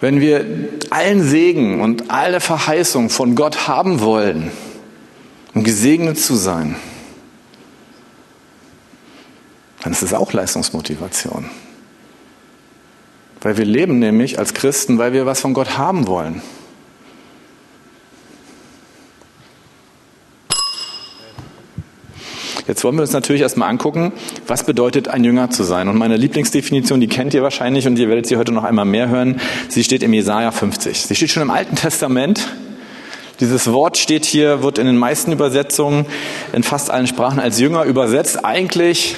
Wenn 0.00 0.20
wir 0.20 0.68
allen 0.90 1.22
Segen 1.22 1.80
und 1.80 2.10
alle 2.10 2.40
Verheißung 2.40 3.08
von 3.08 3.36
Gott 3.36 3.68
haben 3.68 4.00
wollen, 4.00 4.50
um 5.54 5.62
gesegnet 5.62 6.18
zu 6.18 6.34
sein, 6.34 6.74
dann 9.82 9.92
ist 9.92 10.02
es 10.02 10.12
auch 10.12 10.32
Leistungsmotivation. 10.32 11.48
Weil 13.44 13.58
wir 13.58 13.66
leben 13.66 13.98
nämlich 13.98 14.38
als 14.38 14.54
Christen, 14.54 14.96
weil 14.96 15.12
wir 15.12 15.26
was 15.26 15.42
von 15.42 15.52
Gott 15.52 15.76
haben 15.76 16.06
wollen. 16.06 16.40
Jetzt 22.66 22.82
wollen 22.82 22.96
wir 22.96 23.02
uns 23.02 23.12
natürlich 23.12 23.42
erstmal 23.42 23.68
angucken, 23.68 24.14
was 24.46 24.64
bedeutet 24.64 25.08
ein 25.08 25.24
Jünger 25.24 25.50
zu 25.50 25.62
sein. 25.62 25.88
Und 25.88 25.98
meine 25.98 26.16
Lieblingsdefinition, 26.16 27.02
die 27.02 27.06
kennt 27.06 27.34
ihr 27.34 27.42
wahrscheinlich 27.42 27.86
und 27.86 27.98
ihr 27.98 28.08
werdet 28.08 28.26
sie 28.26 28.38
heute 28.38 28.50
noch 28.50 28.64
einmal 28.64 28.86
mehr 28.86 29.10
hören. 29.10 29.38
Sie 29.68 29.84
steht 29.84 30.02
im 30.02 30.14
Jesaja 30.14 30.50
50. 30.50 31.02
Sie 31.02 31.14
steht 31.14 31.28
schon 31.28 31.42
im 31.42 31.50
Alten 31.50 31.76
Testament. 31.76 32.48
Dieses 33.40 33.70
Wort 33.70 33.98
steht 33.98 34.24
hier, 34.24 34.62
wird 34.62 34.78
in 34.78 34.86
den 34.86 34.96
meisten 34.96 35.32
Übersetzungen 35.32 36.06
in 36.54 36.62
fast 36.62 36.90
allen 36.90 37.06
Sprachen 37.06 37.40
als 37.40 37.60
Jünger 37.60 37.84
übersetzt. 37.84 38.42
Eigentlich 38.42 39.16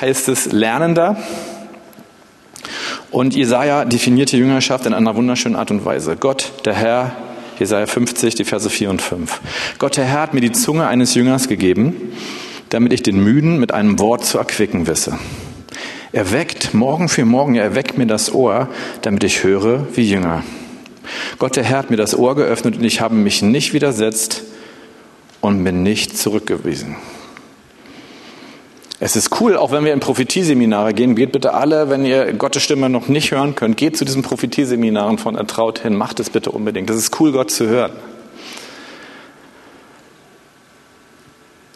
heißt 0.00 0.28
es 0.28 0.52
Lernender. 0.52 1.16
Und 3.10 3.34
Jesaja 3.34 3.84
definiert 3.84 4.32
die 4.32 4.38
Jüngerschaft 4.38 4.86
in 4.86 4.94
einer 4.94 5.16
wunderschönen 5.16 5.56
Art 5.56 5.70
und 5.70 5.84
Weise. 5.84 6.16
Gott, 6.16 6.52
der 6.64 6.74
Herr, 6.74 7.12
Jesaja 7.58 7.86
50, 7.86 8.36
die 8.36 8.44
Verse 8.44 8.70
4 8.70 8.90
und 8.90 9.02
5. 9.02 9.40
Gott, 9.78 9.96
der 9.96 10.04
Herr, 10.04 10.22
hat 10.22 10.34
mir 10.34 10.40
die 10.40 10.52
Zunge 10.52 10.86
eines 10.86 11.14
Jüngers 11.14 11.48
gegeben 11.48 12.12
damit 12.70 12.92
ich 12.92 13.02
den 13.02 13.22
Müden 13.22 13.58
mit 13.58 13.72
einem 13.72 13.98
Wort 13.98 14.24
zu 14.24 14.38
erquicken 14.38 14.86
wisse. 14.86 15.18
Er 16.12 16.32
weckt 16.32 16.72
Morgen 16.72 17.08
für 17.08 17.24
Morgen, 17.24 17.56
er 17.56 17.74
weckt 17.74 17.98
mir 17.98 18.06
das 18.06 18.32
Ohr, 18.32 18.68
damit 19.02 19.22
ich 19.24 19.44
höre 19.44 19.86
wie 19.94 20.08
Jünger. 20.08 20.42
Gott, 21.38 21.56
der 21.56 21.64
Herr 21.64 21.78
hat 21.78 21.90
mir 21.90 21.96
das 21.96 22.16
Ohr 22.16 22.34
geöffnet 22.36 22.76
und 22.76 22.84
ich 22.84 23.00
habe 23.00 23.14
mich 23.14 23.42
nicht 23.42 23.72
widersetzt 23.72 24.44
und 25.40 25.62
bin 25.62 25.82
nicht 25.82 26.16
zurückgewiesen. 26.16 26.96
Es 29.02 29.16
ist 29.16 29.40
cool, 29.40 29.56
auch 29.56 29.72
wenn 29.72 29.86
wir 29.86 29.94
in 29.94 30.00
Prophetieseminare 30.00 30.92
gehen, 30.92 31.16
geht 31.16 31.32
bitte 31.32 31.54
alle, 31.54 31.88
wenn 31.88 32.04
ihr 32.04 32.34
Gottes 32.34 32.62
Stimme 32.62 32.90
noch 32.90 33.08
nicht 33.08 33.30
hören 33.30 33.54
könnt, 33.54 33.78
geht 33.78 33.96
zu 33.96 34.04
diesen 34.04 34.22
Prophetieseminaren 34.22 35.16
von 35.16 35.36
Ertraut 35.36 35.78
hin, 35.78 35.96
macht 35.96 36.20
es 36.20 36.28
bitte 36.28 36.50
unbedingt. 36.50 36.90
Das 36.90 36.98
ist 36.98 37.18
cool, 37.18 37.32
Gott 37.32 37.50
zu 37.50 37.66
hören. 37.66 37.92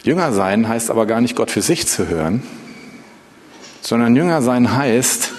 Jünger 0.02 0.34
sein 0.34 0.68
heißt 0.68 0.90
aber 0.90 1.06
gar 1.06 1.22
nicht 1.22 1.34
Gott 1.34 1.50
für 1.50 1.62
sich 1.62 1.86
zu 1.86 2.08
hören, 2.08 2.42
sondern 3.80 4.14
Jünger 4.14 4.42
sein 4.42 4.76
heißt 4.76 5.32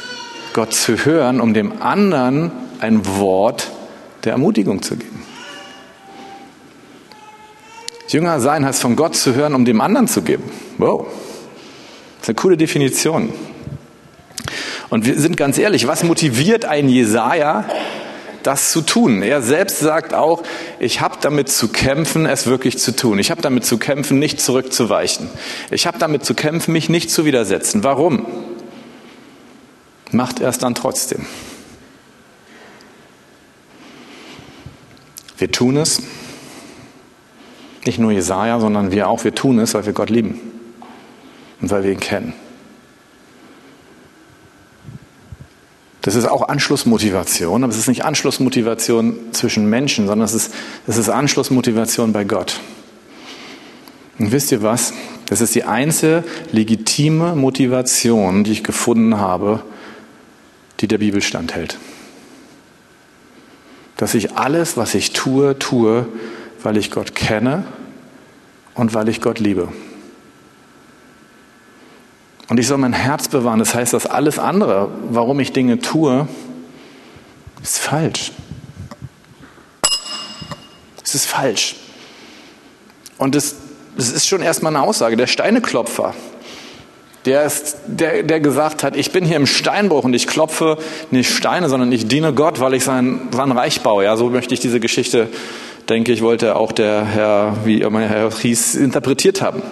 Gott 0.54 0.74
zu 0.74 1.06
hören, 1.06 1.40
um 1.40 1.54
dem 1.54 1.84
anderen 1.84 2.52
ein 2.80 3.06
Wort 3.20 3.70
der 4.24 4.32
Ermutigung 4.32 4.82
zu 4.82 4.96
geben. 4.96 5.24
Jünger 8.08 8.40
sein 8.40 8.66
heißt 8.66 8.82
von 8.82 8.96
Gott 8.96 9.16
zu 9.16 9.36
hören, 9.36 9.54
um 9.54 9.66
dem 9.66 9.82
anderen 9.82 10.08
zu 10.08 10.24
geben. 10.24 10.46
Wow. 10.80 11.06
Ist 12.26 12.30
eine 12.30 12.36
coole 12.38 12.58
Definition. 12.58 13.32
Und 14.90 15.06
wir 15.06 15.14
sind 15.20 15.38
ganz 15.38 15.60
ehrlich, 15.60 15.86
was 15.86 16.04
motiviert 16.04 16.66
einen 16.66 16.90
Jesaja, 16.90 17.66
das 18.42 18.72
zu 18.72 18.82
tun. 18.82 19.22
Er 19.22 19.44
selbst 19.44 19.78
sagt 19.78 20.16
auch, 20.16 20.42
ich 20.80 21.02
habe 21.02 21.18
damit 21.22 21.50
zu 21.50 21.68
kämpfen, 21.68 22.26
es 22.26 22.48
wirklich 22.48 22.80
zu 22.80 22.96
tun. 22.96 23.20
Ich 23.20 23.30
habe 23.30 23.44
damit 23.44 23.64
zu 23.64 23.78
kämpfen, 23.78 24.18
nicht 24.18 24.42
zurückzuweichen. 24.42 25.30
Ich 25.70 25.86
habe 25.86 26.00
damit 26.00 26.26
zu 26.26 26.34
kämpfen, 26.34 26.72
mich 26.72 26.90
nicht 26.90 27.12
zu 27.12 27.26
widersetzen. 27.26 27.84
Warum? 27.84 28.26
Macht 30.12 30.40
er 30.40 30.50
es 30.50 30.58
dann 30.58 30.74
trotzdem. 30.74 31.28
Wir 35.38 35.52
tun 35.52 35.78
es. 35.78 36.02
Nicht 37.86 38.00
nur 38.00 38.12
Jesaja, 38.12 38.60
sondern 38.60 38.92
wir 38.92 39.10
auch. 39.10 39.24
Wir 39.24 39.36
tun 39.36 39.60
es, 39.60 39.76
weil 39.76 39.86
wir 39.86 39.94
Gott 39.94 40.10
lieben 40.10 40.55
und 41.62 41.70
weil 41.72 41.84
wir 41.84 41.92
ihn 41.92 42.00
kennen. 42.00 42.34
Das 46.06 46.14
ist 46.14 46.26
auch 46.26 46.50
Anschlussmotivation, 46.50 47.64
aber 47.64 47.74
es 47.74 47.80
ist 47.80 47.88
nicht 47.88 48.06
Anschlussmotivation 48.06 49.18
zwischen 49.32 49.68
Menschen, 49.68 50.06
sondern 50.06 50.26
es 50.26 50.36
ist, 50.36 50.54
es 50.86 50.98
ist 50.98 51.10
Anschlussmotivation 51.10 52.14
bei 52.14 52.26
Gott. 52.26 52.60
Und 54.20 54.32
wisst 54.32 54.52
ihr 54.52 54.62
was? 54.62 54.94
Das 55.26 55.42
ist 55.42 55.56
die 55.56 55.64
einzige 55.64 56.24
legitime 56.52 57.36
Motivation, 57.36 58.44
die 58.44 58.52
ich 58.52 58.64
gefunden 58.64 59.18
habe, 59.18 59.64
die 60.80 60.88
der 60.88 61.00
Bibel 61.00 61.24
standhält. 61.24 61.80
Dass 63.98 64.14
ich 64.14 64.34
alles, 64.34 64.78
was 64.78 64.94
ich 64.94 65.12
tue, 65.12 65.58
tue, 65.58 66.08
weil 66.62 66.78
ich 66.78 66.92
Gott 66.92 67.16
kenne 67.16 67.64
und 68.76 68.94
weil 68.94 69.10
ich 69.10 69.22
Gott 69.22 69.40
liebe. 69.40 69.70
Und 72.48 72.60
ich 72.60 72.68
soll 72.68 72.78
mein 72.78 72.94
Herz 72.94 73.28
bewahren. 73.28 73.60
Das 73.60 73.74
heißt, 73.74 73.94
dass 73.94 74.06
alles 74.06 74.38
andere, 74.38 74.90
warum 75.10 75.40
ich 75.40 75.52
Dinge 75.52 75.80
tue, 75.80 76.28
ist 77.62 77.80
falsch. 77.80 78.32
Es 81.04 81.16
ist 81.16 81.26
falsch. 81.26 81.76
Und 83.18 83.36
es, 83.36 83.56
es 83.98 84.12
ist 84.12 84.28
schon 84.28 84.42
erstmal 84.42 84.76
eine 84.76 84.84
Aussage. 84.84 85.18
Der 85.18 85.28
Steineklopfer, 85.28 86.14
der, 87.26 87.44
ist, 87.44 87.78
der, 87.88 88.22
der 88.24 88.40
gesagt 88.40 88.84
hat, 88.84 88.96
ich 88.96 89.12
bin 89.12 89.26
hier 89.26 89.38
im 89.38 89.48
Steinbruch 89.48 90.04
und 90.04 90.14
ich 90.14 90.28
klopfe 90.28 90.78
nicht 91.10 91.30
Steine, 91.30 91.70
sondern 91.70 91.92
ich 91.92 92.08
diene 92.08 92.34
Gott, 92.34 92.60
weil 92.60 92.76
ich 92.76 92.84
sein, 92.84 93.30
sein 93.32 93.52
Reich 93.52 93.82
baue. 93.82 94.04
Ja, 94.04 94.16
so 94.18 94.30
möchte 94.30 94.54
ich 94.54 94.60
diese 94.60 94.80
Geschichte, 94.80 95.30
denke 95.90 96.12
ich, 96.12 96.22
wollte 96.22 96.56
auch 96.56 96.72
der 96.72 97.06
Herr, 97.06 97.58
wie 97.66 97.82
immer 97.82 98.02
Herr 98.02 98.30
hieß, 98.32 98.76
interpretiert 98.76 99.42
haben. 99.42 99.64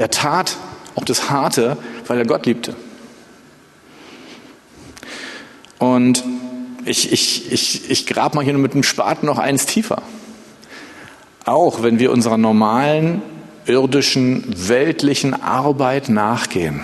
Er 0.00 0.10
tat 0.10 0.56
auch 0.94 1.04
das 1.04 1.28
Harte, 1.28 1.76
weil 2.06 2.16
er 2.16 2.24
Gott 2.24 2.46
liebte. 2.46 2.74
Und 5.78 6.24
ich, 6.86 7.12
ich, 7.12 7.52
ich, 7.52 7.90
ich 7.90 8.06
grab 8.06 8.34
mal 8.34 8.42
hier 8.42 8.54
mit 8.54 8.72
dem 8.72 8.82
Spaten 8.82 9.26
noch 9.26 9.36
eins 9.36 9.66
tiefer. 9.66 10.00
Auch 11.44 11.82
wenn 11.82 11.98
wir 11.98 12.12
unserer 12.12 12.38
normalen, 12.38 13.20
irdischen, 13.66 14.46
weltlichen 14.70 15.34
Arbeit 15.34 16.08
nachgehen, 16.08 16.82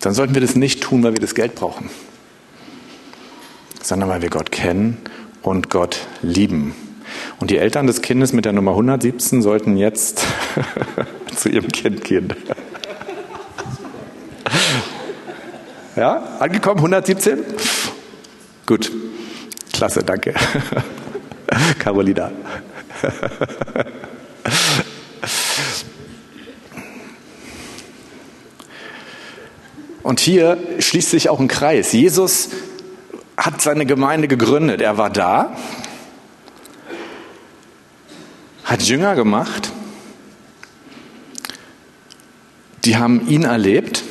dann 0.00 0.14
sollten 0.14 0.34
wir 0.34 0.42
das 0.42 0.54
nicht 0.54 0.80
tun, 0.80 1.02
weil 1.02 1.14
wir 1.14 1.20
das 1.20 1.34
Geld 1.34 1.56
brauchen, 1.56 1.90
sondern 3.82 4.08
weil 4.08 4.22
wir 4.22 4.30
Gott 4.30 4.52
kennen 4.52 4.98
und 5.42 5.70
Gott 5.70 6.06
lieben. 6.22 6.76
Und 7.40 7.50
die 7.50 7.58
Eltern 7.58 7.88
des 7.88 8.00
Kindes 8.00 8.32
mit 8.32 8.44
der 8.44 8.52
Nummer 8.52 8.70
117 8.70 9.42
sollten 9.42 9.76
jetzt 9.76 10.24
zu 11.44 11.50
ihrem 11.50 11.68
Kind 11.68 12.02
gehen. 12.04 12.32
Ja, 15.94 16.38
angekommen, 16.38 16.78
117? 16.78 17.44
Gut, 18.64 18.90
klasse, 19.70 20.02
danke. 20.02 20.32
Carolina. 21.78 22.32
Und 30.02 30.20
hier 30.20 30.56
schließt 30.78 31.10
sich 31.10 31.28
auch 31.28 31.40
ein 31.40 31.48
Kreis. 31.48 31.92
Jesus 31.92 32.48
hat 33.36 33.60
seine 33.60 33.84
Gemeinde 33.84 34.28
gegründet. 34.28 34.80
Er 34.80 34.96
war 34.96 35.10
da, 35.10 35.54
hat 38.64 38.80
Jünger 38.80 39.14
gemacht, 39.14 39.73
die 42.84 42.96
haben 42.96 43.28
ihn 43.28 43.44
erlebt, 43.44 44.02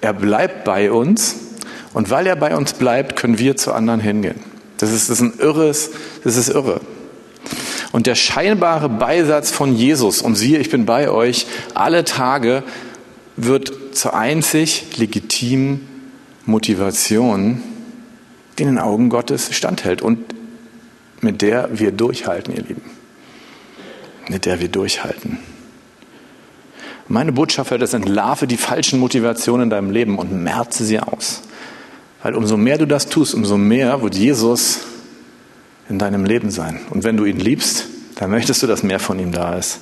er 0.00 0.12
bleibt 0.12 0.64
bei 0.64 0.90
uns 0.90 1.36
und 1.92 2.10
weil 2.10 2.26
er 2.26 2.36
bei 2.36 2.56
uns 2.56 2.72
bleibt, 2.74 3.16
können 3.16 3.38
wir 3.38 3.56
zu 3.56 3.72
anderen 3.72 4.00
hingehen. 4.00 4.40
Das 4.78 4.92
ist, 4.92 5.10
das 5.10 5.20
ist 5.20 5.22
ein 5.22 5.38
irres, 5.38 5.90
das 6.24 6.36
ist 6.36 6.48
irre. 6.48 6.80
Und 7.92 8.06
der 8.06 8.14
scheinbare 8.14 8.88
Beisatz 8.88 9.50
von 9.50 9.74
Jesus, 9.74 10.22
und 10.22 10.34
siehe, 10.34 10.58
ich 10.58 10.70
bin 10.70 10.86
bei 10.86 11.10
euch 11.10 11.46
alle 11.74 12.04
Tage, 12.04 12.62
wird 13.36 13.72
zur 13.92 14.14
einzig 14.14 14.96
legitimen 14.96 15.88
Motivation, 16.46 17.62
die 18.58 18.62
in 18.62 18.70
den 18.70 18.78
Augen 18.78 19.08
Gottes 19.08 19.54
standhält 19.54 20.02
und 20.02 20.18
mit 21.20 21.42
der 21.42 21.68
wir 21.78 21.92
durchhalten, 21.92 22.54
ihr 22.54 22.62
Lieben 22.62 22.92
mit 24.28 24.46
der 24.46 24.60
wir 24.60 24.68
durchhalten. 24.68 25.38
Meine 27.12 27.32
Botschaft 27.32 27.70
heute 27.70 27.84
ist, 27.84 27.92
entlarve 27.92 28.46
die 28.46 28.56
falschen 28.56 28.98
Motivationen 28.98 29.64
in 29.64 29.68
deinem 29.68 29.90
Leben 29.90 30.18
und 30.18 30.32
merze 30.32 30.82
sie 30.82 30.98
aus. 30.98 31.42
Weil 32.22 32.34
umso 32.34 32.56
mehr 32.56 32.78
du 32.78 32.86
das 32.86 33.06
tust, 33.06 33.34
umso 33.34 33.58
mehr 33.58 34.00
wird 34.00 34.14
Jesus 34.14 34.80
in 35.90 35.98
deinem 35.98 36.24
Leben 36.24 36.50
sein. 36.50 36.80
Und 36.88 37.04
wenn 37.04 37.18
du 37.18 37.26
ihn 37.26 37.38
liebst, 37.38 37.84
dann 38.14 38.30
möchtest 38.30 38.62
du, 38.62 38.66
dass 38.66 38.82
mehr 38.82 38.98
von 38.98 39.18
ihm 39.18 39.30
da 39.30 39.58
ist. 39.58 39.80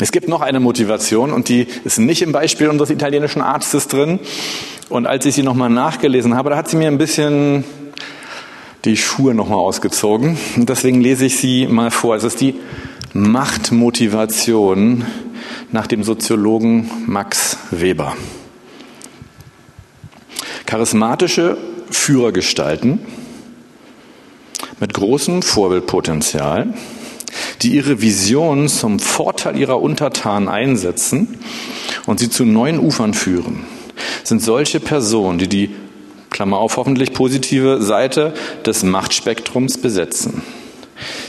Es 0.00 0.12
gibt 0.12 0.28
noch 0.28 0.40
eine 0.40 0.60
Motivation 0.60 1.30
und 1.30 1.50
die 1.50 1.66
ist 1.84 1.98
nicht 1.98 2.22
im 2.22 2.32
Beispiel 2.32 2.70
unseres 2.70 2.88
italienischen 2.88 3.42
Arztes 3.42 3.86
drin. 3.86 4.20
Und 4.88 5.06
als 5.06 5.26
ich 5.26 5.34
sie 5.34 5.42
nochmal 5.42 5.68
nachgelesen 5.68 6.34
habe, 6.34 6.48
da 6.48 6.56
hat 6.56 6.70
sie 6.70 6.78
mir 6.78 6.88
ein 6.88 6.96
bisschen 6.96 7.64
die 8.86 8.96
Schuhe 8.96 9.34
nochmal 9.34 9.58
ausgezogen. 9.58 10.38
Und 10.56 10.70
deswegen 10.70 11.02
lese 11.02 11.26
ich 11.26 11.36
sie 11.36 11.66
mal 11.66 11.90
vor. 11.90 12.16
Es 12.16 12.24
ist 12.24 12.40
die 12.40 12.54
Machtmotivation 13.12 15.04
nach 15.74 15.88
dem 15.88 16.04
Soziologen 16.04 16.88
Max 17.06 17.58
Weber. 17.72 18.16
Charismatische 20.66 21.56
Führergestalten 21.90 23.00
mit 24.78 24.94
großem 24.94 25.42
Vorbildpotenzial, 25.42 26.74
die 27.62 27.74
ihre 27.74 28.00
Vision 28.00 28.68
zum 28.68 29.00
Vorteil 29.00 29.58
ihrer 29.58 29.82
Untertanen 29.82 30.48
einsetzen 30.48 31.40
und 32.06 32.20
sie 32.20 32.30
zu 32.30 32.44
neuen 32.44 32.78
Ufern 32.78 33.12
führen, 33.12 33.64
sind 34.22 34.42
solche 34.42 34.78
Personen, 34.78 35.38
die 35.38 35.48
die 35.48 35.74
Klammer 36.30 36.58
auf, 36.58 36.76
hoffentlich 36.76 37.12
positive 37.12 37.82
Seite 37.82 38.32
des 38.64 38.84
Machtspektrums 38.84 39.78
besetzen. 39.78 40.42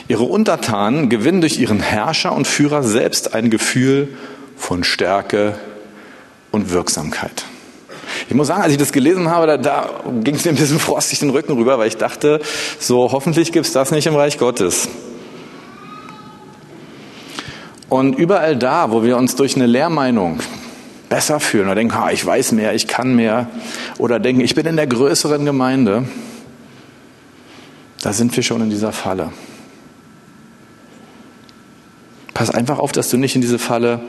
Ihre 0.08 0.24
Untertanen 0.24 1.10
gewinnen 1.10 1.42
durch 1.42 1.60
ihren 1.60 1.80
Herrscher 1.80 2.32
und 2.36 2.46
Führer 2.46 2.84
selbst 2.84 3.34
ein 3.34 3.50
Gefühl 3.50 4.10
von 4.66 4.84
Stärke 4.84 5.54
und 6.50 6.72
Wirksamkeit. 6.72 7.46
Ich 8.28 8.34
muss 8.34 8.48
sagen, 8.48 8.64
als 8.64 8.72
ich 8.72 8.80
das 8.80 8.92
gelesen 8.92 9.30
habe, 9.30 9.46
da, 9.46 9.58
da 9.58 9.90
ging 10.24 10.34
es 10.34 10.44
mir 10.44 10.52
ein 10.54 10.58
bisschen 10.58 10.80
frostig 10.90 11.20
den 11.20 11.30
Rücken 11.30 11.54
rüber, 11.54 11.78
weil 11.78 11.88
ich 11.88 11.98
dachte, 11.98 12.42
so 12.80 13.12
hoffentlich 13.12 13.52
gibt 13.52 13.68
es 13.68 13.74
das 13.74 13.92
nicht 13.92 14.08
im 14.08 14.16
Reich 14.16 14.40
Gottes. 14.40 14.90
Und 17.90 18.18
überall 18.18 18.56
da, 18.56 18.92
wo 18.92 19.04
wir 19.04 19.18
uns 19.18 19.36
durch 19.36 19.56
eine 19.56 19.68
Lehrmeinung, 19.68 20.40
besser 21.10 21.40
fühlen 21.40 21.68
oder 21.68 21.76
denken, 21.76 21.94
ah, 21.96 22.10
ich 22.12 22.26
weiß 22.26 22.54
mehr, 22.54 22.74
ich 22.74 22.88
kann 22.88 23.16
mehr 23.16 23.48
oder 24.00 24.20
denken, 24.20 24.42
ich 24.42 24.56
bin 24.56 24.66
in 24.66 24.78
der 24.78 24.88
größeren 24.88 25.46
Gemeinde, 25.46 26.08
da 28.02 28.14
sind 28.14 28.36
wir 28.36 28.42
schon 28.42 28.64
in 28.64 28.72
dieser 28.72 28.92
Falle. 28.92 29.32
Pass 32.34 32.50
einfach 32.50 32.80
auf, 32.80 32.92
dass 32.92 33.12
du 33.12 33.18
nicht 33.18 33.36
in 33.36 33.42
diese 33.42 33.60
Falle 33.60 34.02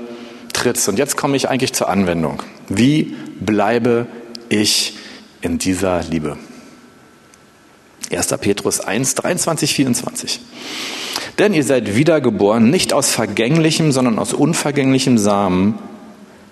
trittst. 0.57 0.89
Und 0.89 0.99
jetzt 0.99 1.17
komme 1.17 1.37
ich 1.37 1.49
eigentlich 1.49 1.73
zur 1.73 1.89
Anwendung. 1.89 2.43
Wie 2.69 3.15
bleibe 3.41 4.07
ich 4.49 4.95
in 5.41 5.59
dieser 5.59 6.03
Liebe? 6.03 6.37
1. 8.11 8.29
Petrus 8.41 8.81
1, 8.81 9.15
23, 9.17 9.75
24. 9.75 10.41
Denn 11.39 11.53
ihr 11.55 11.65
seid 11.65 11.97
wiedergeboren, 11.97 12.71
nicht 12.71 12.93
aus 12.93 13.11
vergänglichem, 13.11 13.93
sondern 13.93 14.19
aus 14.19 14.33
unvergänglichem 14.33 15.19
Samen, 15.19 15.79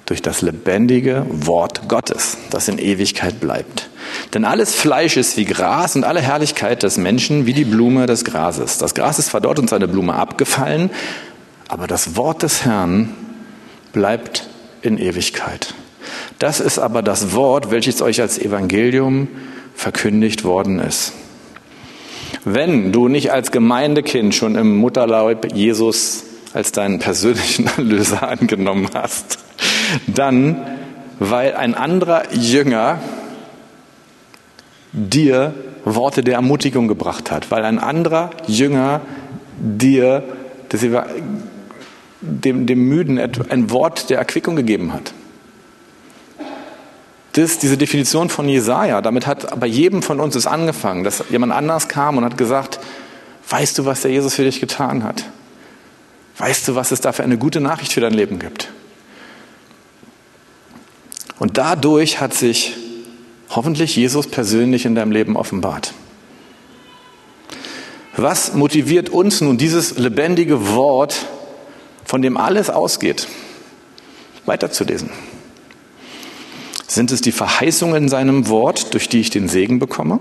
durch 0.07 0.21
das 0.21 0.43
lebendige 0.43 1.25
Wort 1.31 1.89
Gottes, 1.89 2.37
das 2.51 2.69
in 2.69 2.79
Ewigkeit 2.79 3.41
bleibt. 3.41 3.89
Denn 4.35 4.45
alles 4.45 4.75
Fleisch 4.75 5.17
ist 5.17 5.39
wie 5.39 5.47
Gras 5.47 5.97
und 5.97 6.05
alle 6.05 6.21
Herrlichkeit 6.21 6.83
des 6.83 6.99
Menschen 6.99 7.47
wie 7.47 7.55
die 7.55 7.65
Blume 7.65 8.05
des 8.05 8.25
Grases. 8.25 8.77
Das 8.77 8.95
Gras 8.95 9.19
ist 9.19 9.31
verdorrt 9.31 9.59
und 9.59 9.71
seine 9.71 9.89
Blume 9.89 10.15
abgefallen, 10.15 10.91
aber 11.69 11.87
das 11.87 12.17
Wort 12.17 12.43
des 12.43 12.67
Herrn 12.67 13.15
bleibt 13.95 14.47
in 14.83 14.99
Ewigkeit. 14.99 15.73
Das 16.39 16.61
ist 16.61 16.79
aber 16.79 17.01
das 17.01 17.33
Wort, 17.33 17.71
welches 17.71 18.03
euch 18.03 18.21
als 18.21 18.39
Evangelium 18.39 19.29
verkündigt 19.75 20.45
worden 20.45 20.79
ist. 20.79 21.15
Wenn 22.45 22.93
du 22.93 23.09
nicht 23.09 23.33
als 23.33 23.51
Gemeindekind 23.51 24.35
schon 24.35 24.57
im 24.57 24.77
Mutterleib 24.77 25.55
Jesus 25.55 26.25
als 26.53 26.73
deinen 26.73 26.99
persönlichen 26.99 27.67
Erlöser 27.79 28.29
angenommen 28.29 28.89
hast, 28.93 29.39
dann, 30.07 30.57
weil 31.19 31.55
ein 31.55 31.75
anderer 31.75 32.35
Jünger 32.35 33.01
dir 34.93 35.55
Worte 35.85 36.23
der 36.23 36.35
Ermutigung 36.35 36.89
gebracht 36.89 37.31
hat, 37.31 37.51
weil 37.51 37.65
ein 37.65 37.79
anderer 37.79 38.31
Jünger 38.47 39.01
dir 39.59 40.23
das 40.69 40.83
dem, 42.25 42.67
dem 42.67 42.89
Müden 42.89 43.19
ein 43.19 43.71
Wort 43.71 44.11
der 44.11 44.19
Erquickung 44.19 44.57
gegeben 44.57 44.93
hat. 44.93 45.13
Das, 47.33 47.59
diese 47.59 47.77
Definition 47.77 48.29
von 48.29 48.49
Jesaja, 48.49 49.01
damit 49.01 49.27
hat 49.27 49.59
bei 49.59 49.67
jedem 49.67 50.03
von 50.03 50.21
uns 50.21 50.37
es 50.37 50.47
angefangen, 50.47 51.03
dass 51.03 51.25
jemand 51.31 51.53
anders 51.53 51.89
kam 51.89 52.17
und 52.17 52.25
hat 52.25 52.39
gesagt, 52.39 52.79
weißt 53.49 53.79
du, 53.79 53.87
was 53.87 54.03
der 54.03 54.13
Jesus 54.13 54.35
für 54.35 54.45
dich 54.45 54.61
getan 54.61 55.03
hat? 55.03 55.25
Weißt 56.39 56.69
du, 56.69 56.75
was 56.75 56.93
es 56.93 57.01
da 57.01 57.13
für 57.13 57.25
eine 57.25 57.39
gute 57.39 57.61
Nachricht 57.61 57.93
für 57.93 58.01
dein 58.01 58.15
Leben 58.15 58.39
gibt? 58.39 58.71
Und 61.39 61.59
dadurch 61.59 62.21
hat 62.21 62.35
sich 62.35 62.77
hoffentlich 63.51 63.97
Jesus 63.97 64.29
persönlich 64.29 64.87
in 64.87 64.95
deinem 64.95 65.13
Leben 65.13 65.37
offenbart. 65.37 65.93
Was 68.17 68.55
motiviert 68.55 69.09
uns 69.09 69.41
nun, 69.41 69.59
dieses 69.59 69.99
lebendige 69.99 70.69
Wort, 70.69 71.27
von 72.05 72.23
dem 72.23 72.37
alles 72.37 72.71
ausgeht, 72.71 73.29
weiterzulesen? 74.47 75.11
Sind 76.87 77.11
es 77.11 77.21
die 77.21 77.33
Verheißungen 77.33 78.05
in 78.05 78.09
seinem 78.09 78.49
Wort, 78.49 78.95
durch 78.95 79.09
die 79.09 79.21
ich 79.21 79.31
den 79.31 79.49
Segen 79.49 79.79
bekomme? 79.79 80.21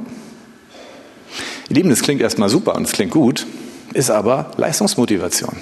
Ihr 1.70 1.76
Lieben, 1.76 1.90
das 1.90 2.02
klingt 2.02 2.22
erstmal 2.22 2.50
super 2.50 2.76
und 2.76 2.84
es 2.84 2.92
klingt 2.92 3.12
gut, 3.12 3.46
ist 3.94 4.10
aber 4.10 4.52
Leistungsmotivation. 4.58 5.56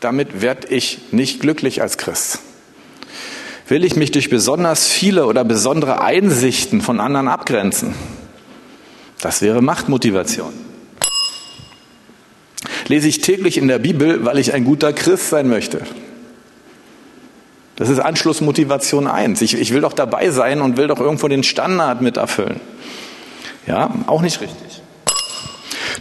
Damit 0.00 0.42
werde 0.42 0.68
ich 0.68 0.98
nicht 1.12 1.40
glücklich 1.40 1.80
als 1.80 1.96
Christ. 1.98 2.40
Will 3.66 3.84
ich 3.84 3.96
mich 3.96 4.10
durch 4.10 4.28
besonders 4.28 4.86
viele 4.86 5.26
oder 5.26 5.44
besondere 5.44 6.02
Einsichten 6.02 6.82
von 6.82 7.00
anderen 7.00 7.28
abgrenzen? 7.28 7.94
Das 9.20 9.40
wäre 9.40 9.62
Machtmotivation. 9.62 10.52
Lese 12.86 13.08
ich 13.08 13.20
täglich 13.20 13.56
in 13.56 13.68
der 13.68 13.78
Bibel, 13.78 14.24
weil 14.24 14.38
ich 14.38 14.52
ein 14.52 14.64
guter 14.64 14.92
Christ 14.92 15.30
sein 15.30 15.48
möchte? 15.48 15.82
Das 17.76 17.88
ist 17.88 17.98
Anschlussmotivation 17.98 19.06
1. 19.06 19.42
Ich, 19.42 19.54
ich 19.54 19.72
will 19.72 19.80
doch 19.80 19.92
dabei 19.92 20.30
sein 20.30 20.60
und 20.60 20.76
will 20.76 20.86
doch 20.86 21.00
irgendwo 21.00 21.28
den 21.28 21.42
Standard 21.42 22.02
mit 22.02 22.16
erfüllen. 22.16 22.60
Ja, 23.66 23.92
auch 24.06 24.22
nicht 24.22 24.40
richtig. 24.40 24.82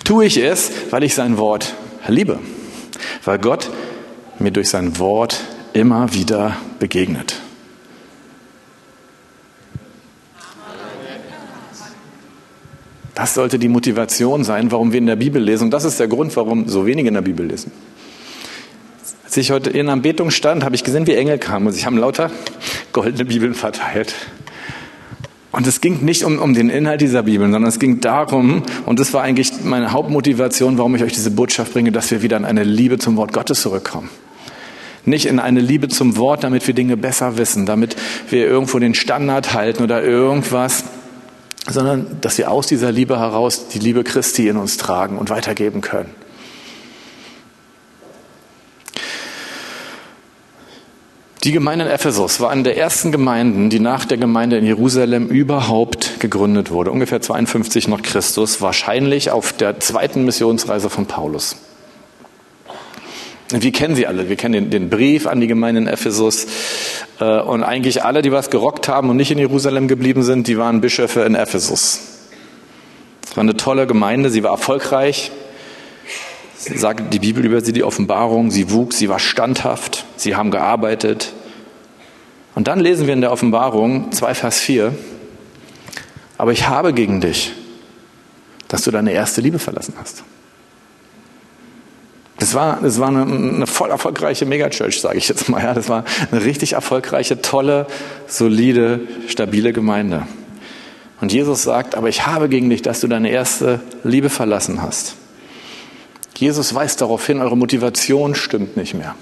Tue 0.03 0.25
ich 0.25 0.37
es, 0.37 0.71
weil 0.91 1.03
ich 1.03 1.15
sein 1.15 1.37
Wort 1.37 1.73
liebe, 2.07 2.39
weil 3.23 3.39
Gott 3.39 3.69
mir 4.37 4.51
durch 4.51 4.69
sein 4.69 4.99
Wort 4.99 5.39
immer 5.71 6.13
wieder 6.13 6.57
begegnet. 6.79 7.42
Das 13.15 13.35
sollte 13.35 13.59
die 13.59 13.67
Motivation 13.67 14.43
sein, 14.43 14.71
warum 14.71 14.91
wir 14.91 14.97
in 14.97 15.05
der 15.05 15.15
Bibel 15.15 15.41
lesen. 15.41 15.65
Und 15.65 15.71
das 15.71 15.83
ist 15.83 15.99
der 15.99 16.07
Grund, 16.07 16.35
warum 16.35 16.67
so 16.67 16.85
wenige 16.85 17.07
in 17.07 17.13
der 17.13 17.21
Bibel 17.21 17.45
lesen. 17.45 17.71
Als 19.23 19.37
ich 19.37 19.51
heute 19.51 19.69
in 19.69 19.89
Anbetung 19.89 20.31
stand, 20.31 20.63
habe 20.63 20.75
ich 20.75 20.83
gesehen, 20.83 21.07
wie 21.07 21.13
Engel 21.13 21.37
kamen 21.37 21.67
und 21.67 21.73
sie 21.73 21.85
haben 21.85 21.97
lauter 21.97 22.31
goldene 22.91 23.25
Bibeln 23.25 23.53
verteilt. 23.53 24.15
Und 25.51 25.67
es 25.67 25.81
ging 25.81 26.03
nicht 26.03 26.23
um, 26.23 26.39
um 26.39 26.55
den 26.55 26.69
Inhalt 26.71 27.01
dieser 27.01 27.23
Bibeln, 27.23 27.51
sondern 27.51 27.69
es 27.69 27.77
ging 27.79 28.01
darum, 28.01 28.63
und 28.87 28.99
das 28.99 29.13
war 29.13 29.21
eigentlich 29.21 29.51
meine 29.63 29.91
Hauptmotivation, 29.91 30.79
warum 30.79 30.95
ich 30.95 31.03
euch 31.03 31.13
diese 31.13 31.29
Botschaft 31.29 31.73
bringe, 31.73 31.91
dass 31.91 32.09
wir 32.09 32.23
wieder 32.23 32.37
in 32.37 32.45
eine 32.45 32.63
Liebe 32.63 32.97
zum 32.97 33.17
Wort 33.17 33.33
Gottes 33.33 33.61
zurückkommen. 33.61 34.09
Nicht 35.05 35.27
in 35.27 35.39
eine 35.39 35.59
Liebe 35.59 35.89
zum 35.89 36.17
Wort, 36.17 36.43
damit 36.43 36.65
wir 36.65 36.73
Dinge 36.73 36.97
besser 36.97 37.37
wissen, 37.37 37.67
damit 37.67 37.95
wir 38.29 38.47
irgendwo 38.47 38.79
den 38.79 38.95
Standard 38.95 39.53
halten 39.53 39.83
oder 39.83 40.01
irgendwas, 40.03 40.85
sondern 41.69 42.17
dass 42.21 42.37
wir 42.37 42.51
aus 42.51 42.67
dieser 42.67 42.91
Liebe 42.91 43.19
heraus 43.19 43.67
die 43.69 43.79
Liebe 43.79 44.03
Christi 44.03 44.47
in 44.47 44.57
uns 44.57 44.77
tragen 44.77 45.17
und 45.17 45.29
weitergeben 45.29 45.81
können. 45.81 46.13
Die 51.43 51.51
Gemeinde 51.51 51.83
in 51.83 51.91
Ephesus 51.91 52.39
war 52.39 52.51
eine 52.51 52.63
der 52.63 52.77
ersten 52.77 53.11
Gemeinden, 53.11 53.69
die 53.69 53.81
nach 53.81 54.05
der 54.05 54.17
Gemeinde 54.17 54.57
in 54.57 54.65
Jerusalem 54.65 55.27
überhaupt 55.27 56.21
gegründet 56.21 56.71
wurde. 56.71 56.89
Ungefähr 56.89 57.21
52 57.21 57.89
nach 57.89 58.01
Christus, 58.01 58.61
wahrscheinlich 58.61 59.29
auf 59.29 59.51
der 59.51 59.81
zweiten 59.81 60.23
Missionsreise 60.23 60.89
von 60.89 61.05
Paulus. 61.05 61.57
Wir 63.49 63.73
kennen 63.73 63.95
sie 63.95 64.07
alle. 64.07 64.29
Wir 64.29 64.37
kennen 64.37 64.53
den, 64.53 64.69
den 64.69 64.89
Brief 64.89 65.27
an 65.27 65.41
die 65.41 65.47
Gemeinde 65.47 65.81
in 65.81 65.87
Ephesus. 65.87 66.47
Äh, 67.19 67.39
und 67.41 67.63
eigentlich 67.63 68.03
alle, 68.03 68.21
die 68.21 68.31
was 68.31 68.49
gerockt 68.49 68.87
haben 68.87 69.09
und 69.09 69.17
nicht 69.17 69.31
in 69.31 69.37
Jerusalem 69.37 69.87
geblieben 69.87 70.23
sind, 70.23 70.47
die 70.47 70.57
waren 70.57 70.81
Bischöfe 70.81 71.21
in 71.21 71.35
Ephesus. 71.35 71.99
Es 73.25 73.37
war 73.37 73.41
eine 73.41 73.57
tolle 73.57 73.87
Gemeinde, 73.87 74.29
sie 74.29 74.43
war 74.43 74.51
erfolgreich. 74.51 75.31
Sagt 76.57 77.13
die 77.13 77.19
Bibel 77.19 77.43
über 77.43 77.61
sie, 77.61 77.73
die 77.73 77.83
Offenbarung, 77.83 78.51
sie 78.51 78.71
wuchs, 78.71 78.97
sie 78.97 79.09
war 79.09 79.19
standhaft, 79.19 80.05
sie 80.15 80.35
haben 80.35 80.49
gearbeitet. 80.49 81.33
Und 82.55 82.67
dann 82.67 82.79
lesen 82.79 83.07
wir 83.07 83.13
in 83.13 83.21
der 83.21 83.31
Offenbarung 83.31 84.11
2 84.11 84.35
Vers 84.35 84.59
4, 84.59 84.93
aber 86.37 86.51
ich 86.51 86.67
habe 86.67 86.93
gegen 86.93 87.19
dich, 87.19 87.51
dass 88.67 88.83
du 88.83 88.91
deine 88.91 89.11
erste 89.11 89.41
Liebe 89.41 89.59
verlassen 89.59 89.95
hast. 89.99 90.23
Das 92.43 92.53
war, 92.53 92.81
das 92.81 92.99
war 92.99 93.07
eine, 93.07 93.21
eine 93.21 93.67
voll 93.67 93.89
erfolgreiche 93.89 94.45
Megachurch, 94.45 94.99
sage 94.99 95.17
ich 95.17 95.29
jetzt 95.29 95.47
mal. 95.47 95.63
Ja, 95.63 95.73
das 95.73 95.87
war 95.87 96.03
eine 96.29 96.43
richtig 96.43 96.73
erfolgreiche, 96.73 97.41
tolle, 97.41 97.87
solide, 98.27 98.99
stabile 99.29 99.71
Gemeinde. 99.71 100.27
Und 101.21 101.31
Jesus 101.31 101.63
sagt, 101.63 101.95
aber 101.95 102.09
ich 102.09 102.27
habe 102.27 102.49
gegen 102.49 102.69
dich, 102.69 102.81
dass 102.81 102.99
du 102.99 103.07
deine 103.07 103.29
erste 103.29 103.79
Liebe 104.03 104.29
verlassen 104.29 104.81
hast. 104.81 105.15
Jesus 106.35 106.75
weist 106.75 106.99
darauf 106.99 107.25
hin, 107.25 107.39
eure 107.39 107.55
Motivation 107.55 108.35
stimmt 108.35 108.75
nicht 108.75 108.93
mehr. 108.93 109.15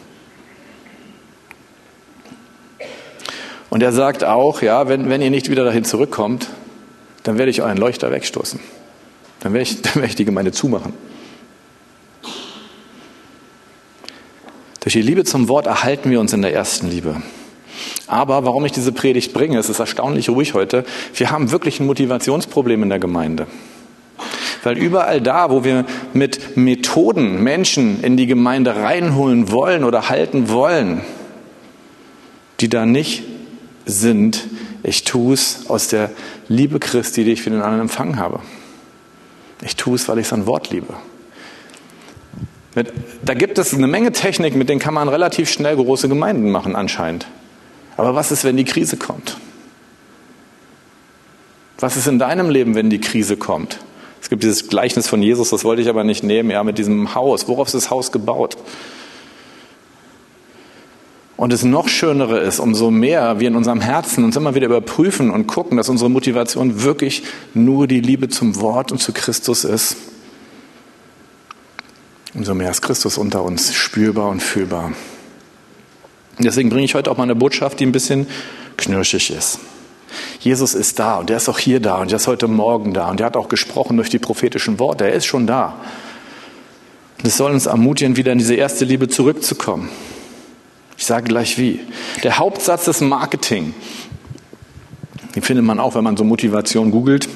Und 3.69 3.83
er 3.83 3.91
sagt 3.91 4.23
auch, 4.23 4.63
ja, 4.63 4.89
wenn, 4.89 5.11
wenn 5.11 5.21
ihr 5.21 5.29
nicht 5.29 5.51
wieder 5.51 5.63
dahin 5.63 5.83
zurückkommt, 5.83 6.47
dann 7.21 7.37
werde 7.37 7.51
ich 7.51 7.61
euren 7.61 7.77
Leuchter 7.77 8.09
wegstoßen. 8.09 8.59
Dann 9.41 9.53
werde 9.53 9.69
ich, 9.69 9.79
dann 9.83 9.93
werde 9.93 10.07
ich 10.07 10.15
die 10.15 10.25
Gemeinde 10.25 10.51
zumachen. 10.51 11.10
Durch 14.91 15.05
die 15.05 15.09
Liebe 15.09 15.23
zum 15.23 15.47
Wort 15.47 15.67
erhalten 15.67 16.11
wir 16.11 16.19
uns 16.19 16.33
in 16.33 16.41
der 16.41 16.53
ersten 16.53 16.89
Liebe. 16.89 17.21
Aber 18.07 18.43
warum 18.43 18.65
ich 18.65 18.73
diese 18.73 18.91
Predigt 18.91 19.31
bringe, 19.31 19.57
es 19.57 19.69
ist 19.69 19.79
erstaunlich 19.79 20.27
ruhig 20.27 20.53
heute, 20.53 20.83
wir 21.13 21.31
haben 21.31 21.49
wirklich 21.49 21.79
ein 21.79 21.85
Motivationsproblem 21.85 22.83
in 22.83 22.89
der 22.89 22.99
Gemeinde. 22.99 23.47
Weil 24.63 24.77
überall 24.77 25.21
da, 25.21 25.49
wo 25.49 25.63
wir 25.63 25.85
mit 26.11 26.57
Methoden 26.57 27.41
Menschen 27.41 28.03
in 28.03 28.17
die 28.17 28.25
Gemeinde 28.27 28.75
reinholen 28.75 29.49
wollen 29.49 29.85
oder 29.85 30.09
halten 30.09 30.49
wollen, 30.49 30.99
die 32.59 32.67
da 32.67 32.85
nicht 32.85 33.23
sind, 33.85 34.45
ich 34.83 35.05
tue 35.05 35.35
es 35.35 35.69
aus 35.69 35.87
der 35.87 36.09
Liebe 36.49 36.79
Christi, 36.79 37.23
die 37.23 37.31
ich 37.31 37.41
für 37.43 37.49
den 37.49 37.61
anderen 37.61 37.83
empfangen 37.83 38.19
habe. 38.19 38.41
Ich 39.61 39.77
tue 39.77 39.95
es, 39.95 40.09
weil 40.09 40.19
ich 40.19 40.27
sein 40.27 40.47
Wort 40.47 40.69
liebe. 40.69 40.93
Da 42.73 43.33
gibt 43.33 43.57
es 43.57 43.73
eine 43.73 43.87
Menge 43.87 44.13
Technik, 44.13 44.55
mit 44.55 44.69
denen 44.69 44.79
kann 44.79 44.93
man 44.93 45.09
relativ 45.09 45.49
schnell 45.49 45.75
große 45.75 46.07
Gemeinden 46.07 46.51
machen 46.51 46.75
anscheinend. 46.75 47.27
Aber 47.97 48.15
was 48.15 48.31
ist, 48.31 48.43
wenn 48.45 48.55
die 48.55 48.63
Krise 48.63 48.95
kommt? 48.95 49.37
Was 51.79 51.97
ist 51.97 52.07
in 52.07 52.19
deinem 52.19 52.49
Leben, 52.49 52.75
wenn 52.75 52.89
die 52.89 53.01
Krise 53.01 53.35
kommt? 53.35 53.79
Es 54.21 54.29
gibt 54.29 54.43
dieses 54.43 54.69
Gleichnis 54.69 55.07
von 55.07 55.21
Jesus, 55.21 55.49
das 55.49 55.63
wollte 55.63 55.81
ich 55.81 55.89
aber 55.89 56.03
nicht 56.03 56.23
nehmen, 56.23 56.51
ja, 56.51 56.63
mit 56.63 56.77
diesem 56.77 57.15
Haus. 57.15 57.47
Worauf 57.47 57.67
ist 57.67 57.73
das 57.73 57.89
Haus 57.89 58.11
gebaut? 58.11 58.55
Und 61.35 61.51
das 61.51 61.63
noch 61.63 61.89
Schönere 61.89 62.39
ist, 62.39 62.59
umso 62.59 62.91
mehr 62.91 63.39
wir 63.39 63.47
in 63.47 63.55
unserem 63.55 63.81
Herzen 63.81 64.23
uns 64.23 64.35
immer 64.35 64.53
wieder 64.53 64.67
überprüfen 64.67 65.31
und 65.31 65.47
gucken, 65.47 65.75
dass 65.75 65.89
unsere 65.89 66.09
Motivation 66.09 66.83
wirklich 66.83 67.23
nur 67.55 67.87
die 67.87 67.99
Liebe 67.99 68.29
zum 68.29 68.61
Wort 68.61 68.91
und 68.91 68.99
zu 68.99 69.11
Christus 69.11 69.63
ist 69.63 69.97
umso 72.33 72.53
mehr 72.53 72.71
ist 72.71 72.81
Christus 72.81 73.17
unter 73.17 73.43
uns 73.43 73.73
spürbar 73.73 74.29
und 74.29 74.41
fühlbar. 74.41 74.93
Deswegen 76.39 76.69
bringe 76.69 76.85
ich 76.85 76.95
heute 76.95 77.11
auch 77.11 77.17
mal 77.17 77.23
eine 77.23 77.35
Botschaft, 77.35 77.79
die 77.79 77.85
ein 77.85 77.91
bisschen 77.91 78.27
knirschig 78.77 79.31
ist. 79.31 79.59
Jesus 80.39 80.73
ist 80.73 80.99
da 80.99 81.17
und 81.17 81.29
er 81.29 81.37
ist 81.37 81.49
auch 81.49 81.59
hier 81.59 81.79
da 81.79 81.97
und 81.97 82.11
er 82.11 82.17
ist 82.17 82.27
heute 82.27 82.47
Morgen 82.47 82.93
da 82.93 83.09
und 83.09 83.19
er 83.19 83.27
hat 83.27 83.37
auch 83.37 83.47
gesprochen 83.47 83.97
durch 83.97 84.09
die 84.09 84.19
prophetischen 84.19 84.79
Worte. 84.79 85.05
Er 85.05 85.13
ist 85.13 85.25
schon 85.25 85.47
da. 85.47 85.75
Es 87.23 87.37
soll 87.37 87.51
uns 87.51 87.67
ermutigen, 87.67 88.17
wieder 88.17 88.31
in 88.31 88.39
diese 88.39 88.55
erste 88.55 88.83
Liebe 88.85 89.07
zurückzukommen. 89.07 89.89
Ich 90.97 91.05
sage 91.05 91.25
gleich 91.25 91.57
wie. 91.57 91.79
Der 92.23 92.39
Hauptsatz 92.39 92.85
des 92.85 93.01
Marketing, 93.01 93.73
den 95.35 95.43
findet 95.43 95.65
man 95.65 95.79
auch, 95.79 95.95
wenn 95.95 96.03
man 96.03 96.17
so 96.17 96.23
Motivation 96.23 96.91
googelt. 96.91 97.29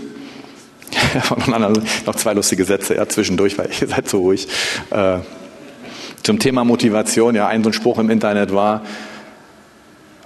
noch 2.06 2.15
zwei 2.15 2.34
lustige 2.34 2.65
Sätze 2.65 2.95
ja, 2.95 3.08
zwischendurch, 3.08 3.58
weil 3.58 3.69
ihr 3.80 3.88
seid 3.88 4.08
so 4.10 4.19
ruhig. 4.19 4.47
Äh, 4.91 5.19
zum 6.23 6.39
Thema 6.39 6.63
Motivation, 6.63 7.36
ja, 7.36 7.47
ein 7.47 7.63
so 7.63 7.69
ein 7.69 7.73
Spruch 7.73 7.99
im 7.99 8.10
Internet 8.10 8.54
war, 8.54 8.82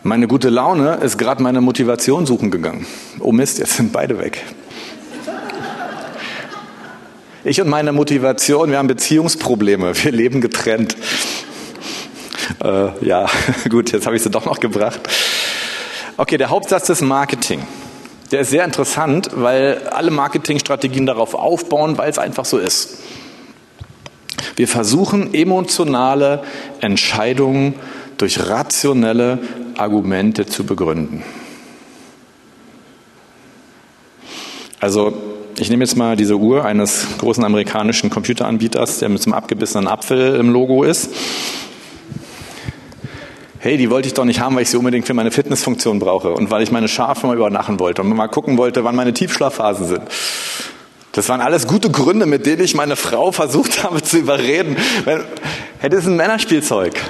meine 0.01 0.27
gute 0.27 0.49
Laune 0.49 0.95
ist 0.95 1.17
gerade 1.17 1.43
meine 1.43 1.59
Motivation 1.59 2.25
suchen 2.25 2.51
gegangen. 2.51 2.85
Oh 3.19 3.33
Mist, 3.33 3.59
jetzt 3.59 3.75
sind 3.75 3.91
beide 3.91 4.17
weg. 4.17 4.45
Ich 7.43 7.59
und 7.59 7.67
meine 7.67 7.91
Motivation, 7.91 8.71
wir 8.71 8.77
haben 8.77 8.87
Beziehungsprobleme, 8.87 9.93
wir 10.03 10.11
leben 10.11 10.39
getrennt. 10.39 10.95
Äh, 12.63 13.05
ja, 13.05 13.27
gut, 13.69 13.91
jetzt 13.91 14.05
habe 14.05 14.15
ich 14.15 14.23
sie 14.23 14.29
doch 14.29 14.45
noch 14.45 14.59
gebracht. 14.59 15.01
Okay, 16.15 16.37
der 16.37 16.49
Hauptsatz 16.49 16.87
des 16.87 17.01
Marketing. 17.01 17.61
Der 18.31 18.41
ist 18.41 18.51
sehr 18.51 18.63
interessant, 18.63 19.29
weil 19.33 19.87
alle 19.89 20.11
Marketingstrategien 20.11 21.05
darauf 21.05 21.33
aufbauen, 21.33 21.97
weil 21.97 22.09
es 22.09 22.19
einfach 22.19 22.45
so 22.45 22.57
ist. 22.57 22.99
Wir 24.55 24.67
versuchen 24.67 25.33
emotionale 25.33 26.43
Entscheidungen 26.81 27.75
durch 28.17 28.47
rationelle 28.49 29.39
Argumente 29.77 30.45
zu 30.45 30.65
begründen. 30.65 31.23
Also 34.79 35.13
ich 35.57 35.69
nehme 35.69 35.83
jetzt 35.83 35.97
mal 35.97 36.15
diese 36.15 36.37
Uhr 36.37 36.63
eines 36.63 37.05
großen 37.17 37.43
amerikanischen 37.43 38.09
Computeranbieters, 38.09 38.99
der 38.99 39.09
mit 39.09 39.25
einem 39.25 39.33
abgebissenen 39.33 39.87
Apfel 39.87 40.35
im 40.35 40.51
Logo 40.51 40.83
ist. 40.83 41.09
Hey, 43.61 43.75
die 43.75 43.89
wollte 43.89 44.07
ich 44.07 44.13
doch 44.13 44.23
nicht 44.23 44.39
haben, 44.39 44.55
weil 44.55 44.61
ich 44.61 44.69
sie 44.69 44.77
unbedingt 44.77 45.05
für 45.05 45.13
meine 45.13 45.31
Fitnessfunktion 45.31 45.99
brauche 45.99 46.29
und 46.29 46.49
weil 46.49 46.63
ich 46.63 46.71
meine 46.71 46.87
Schafe 46.87 47.27
mal 47.27 47.35
übernachen 47.35 47.77
wollte 47.77 48.01
und 48.01 48.15
mal 48.15 48.29
gucken 48.29 48.57
wollte, 48.57 48.85
wann 48.85 48.95
meine 48.95 49.13
Tiefschlafphasen 49.13 49.85
sind. 49.85 50.01
Das 51.11 51.27
waren 51.27 51.41
alles 51.41 51.67
gute 51.67 51.91
Gründe, 51.91 52.25
mit 52.25 52.45
denen 52.45 52.63
ich 52.63 52.73
meine 52.73 52.95
Frau 52.95 53.33
versucht 53.33 53.83
habe 53.83 54.01
zu 54.01 54.17
überreden. 54.17 54.77
Hätte 55.79 55.97
es 55.97 56.05
ein 56.05 56.15
Männerspielzeug. 56.15 56.93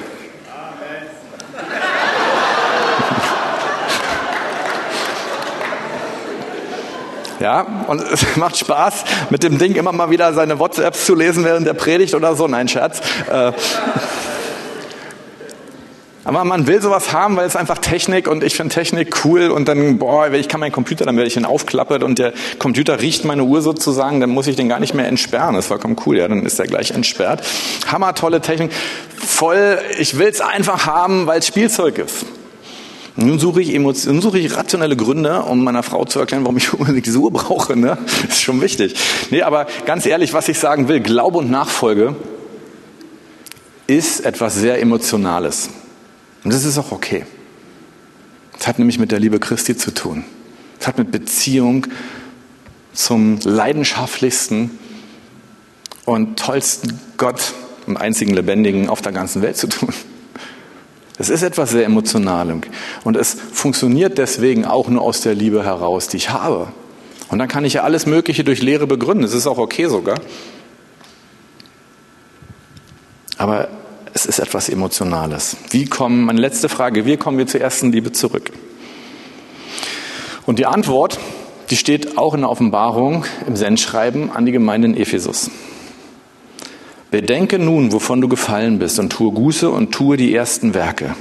Ja, 7.39 7.65
und 7.87 8.01
es 8.01 8.35
macht 8.35 8.57
Spaß, 8.57 9.05
mit 9.29 9.43
dem 9.43 9.57
Ding 9.59 9.75
immer 9.75 9.93
mal 9.93 10.09
wieder 10.09 10.33
seine 10.33 10.59
WhatsApps 10.59 11.05
zu 11.05 11.15
lesen 11.15 11.45
während 11.45 11.65
der 11.65 11.73
Predigt 11.73 12.13
oder 12.13 12.35
so. 12.35 12.49
Nein, 12.49 12.67
Scherz. 12.67 12.99
Äh, 13.31 13.53
aber 16.29 16.43
man 16.43 16.67
will 16.67 16.79
sowas 16.79 17.11
haben, 17.11 17.37
weil 17.37 17.47
es 17.47 17.55
einfach 17.55 17.79
Technik 17.79 18.27
und 18.27 18.43
ich 18.43 18.55
finde 18.55 18.71
Technik 18.71 19.25
cool 19.25 19.49
und 19.49 19.67
dann, 19.67 19.97
boah, 19.97 20.31
ich 20.31 20.47
kann 20.47 20.59
meinen 20.59 20.71
Computer, 20.71 21.03
dann 21.03 21.15
werde 21.17 21.27
ich 21.27 21.35
ihn 21.35 21.43
aufklappert 21.43 22.03
und 22.03 22.19
der 22.19 22.33
Computer 22.59 23.01
riecht 23.01 23.25
meine 23.25 23.43
Uhr 23.43 23.63
sozusagen, 23.63 24.19
dann 24.19 24.29
muss 24.29 24.45
ich 24.45 24.55
den 24.55 24.69
gar 24.69 24.79
nicht 24.79 24.93
mehr 24.93 25.07
entsperren. 25.07 25.55
Das 25.55 25.65
ist 25.65 25.69
vollkommen 25.69 25.95
cool, 26.05 26.19
ja, 26.19 26.27
dann 26.27 26.45
ist 26.45 26.59
er 26.59 26.67
gleich 26.67 26.91
entsperrt. 26.91 27.41
Hammer, 27.87 28.13
tolle 28.13 28.41
Technik. 28.41 28.71
Voll, 29.17 29.79
ich 29.97 30.19
will 30.19 30.27
es 30.27 30.39
einfach 30.39 30.85
haben, 30.85 31.25
weil 31.25 31.39
es 31.39 31.47
Spielzeug 31.47 31.97
ist. 31.97 32.27
Nun 33.15 33.39
suche 33.39 33.63
ich, 33.63 33.73
Emotionen, 33.73 34.17
nun 34.17 34.21
suche 34.21 34.37
ich 34.37 34.55
rationelle 34.55 34.95
Gründe, 34.95 35.41
um 35.41 35.63
meiner 35.63 35.81
Frau 35.81 36.05
zu 36.05 36.19
erklären, 36.19 36.43
warum 36.43 36.57
ich 36.57 36.71
unbedingt 36.75 37.07
diese 37.07 37.17
Uhr 37.17 37.33
brauche. 37.33 37.75
Ne? 37.75 37.97
Das 38.05 38.35
ist 38.35 38.43
schon 38.43 38.61
wichtig. 38.61 38.93
Nee, 39.31 39.41
aber 39.41 39.65
ganz 39.87 40.05
ehrlich, 40.05 40.31
was 40.33 40.47
ich 40.47 40.59
sagen 40.59 40.89
will, 40.89 40.99
Glaube 40.99 41.39
und 41.39 41.49
Nachfolge 41.49 42.15
ist 43.87 44.23
etwas 44.23 44.53
sehr 44.53 44.79
Emotionales. 44.79 45.71
Und 46.43 46.53
das 46.53 46.65
ist 46.65 46.77
auch 46.77 46.91
okay. 46.91 47.25
Es 48.59 48.67
hat 48.67 48.79
nämlich 48.79 48.99
mit 48.99 49.11
der 49.11 49.19
Liebe 49.19 49.39
Christi 49.39 49.75
zu 49.75 49.91
tun. 49.93 50.25
Es 50.79 50.87
hat 50.87 50.97
mit 50.97 51.11
Beziehung 51.11 51.87
zum 52.93 53.39
leidenschaftlichsten 53.43 54.71
und 56.05 56.39
tollsten 56.39 56.99
Gott 57.17 57.53
und 57.85 57.97
einzigen 57.97 58.33
Lebendigen 58.33 58.89
auf 58.89 59.01
der 59.01 59.11
ganzen 59.11 59.41
Welt 59.41 59.57
zu 59.57 59.67
tun. 59.67 59.89
Es 61.17 61.29
ist 61.29 61.43
etwas 61.43 61.71
sehr 61.71 61.83
Emotionalem. 61.83 62.61
Und 63.03 63.17
es 63.17 63.33
funktioniert 63.33 64.17
deswegen 64.17 64.65
auch 64.65 64.87
nur 64.87 65.01
aus 65.01 65.21
der 65.21 65.35
Liebe 65.35 65.65
heraus, 65.65 66.07
die 66.07 66.17
ich 66.17 66.29
habe. 66.29 66.71
Und 67.29 67.39
dann 67.39 67.49
kann 67.49 67.65
ich 67.65 67.73
ja 67.73 67.83
alles 67.83 68.05
Mögliche 68.05 68.43
durch 68.43 68.61
Lehre 68.61 68.87
begründen. 68.87 69.23
Das 69.23 69.33
ist 69.33 69.45
auch 69.45 69.57
okay 69.57 69.87
sogar. 69.87 70.19
Aber 73.37 73.67
es 74.19 74.25
ist 74.25 74.39
etwas 74.39 74.67
Emotionales. 74.67 75.55
Wie 75.69 75.85
kommen, 75.85 76.25
meine 76.25 76.41
letzte 76.41 76.67
Frage, 76.67 77.05
wie 77.05 77.15
kommen 77.15 77.37
wir 77.37 77.47
zur 77.47 77.61
ersten 77.61 77.93
Liebe 77.93 78.11
zurück? 78.11 78.51
Und 80.45 80.59
die 80.59 80.65
Antwort, 80.65 81.19
die 81.69 81.77
steht 81.77 82.17
auch 82.17 82.33
in 82.33 82.41
der 82.41 82.49
Offenbarung 82.49 83.23
im 83.47 83.55
Sendschreiben 83.55 84.29
an 84.29 84.45
die 84.45 84.51
Gemeinde 84.51 84.89
in 84.89 84.97
Ephesus. 84.97 85.49
Bedenke 87.11 87.59
nun, 87.59 87.93
wovon 87.93 88.19
du 88.19 88.27
gefallen 88.27 88.77
bist, 88.77 88.99
und 88.99 89.09
tue 89.09 89.31
Buße 89.31 89.69
und 89.69 89.91
tue 89.93 90.17
die 90.17 90.35
ersten 90.35 90.73
Werke. 90.73 91.15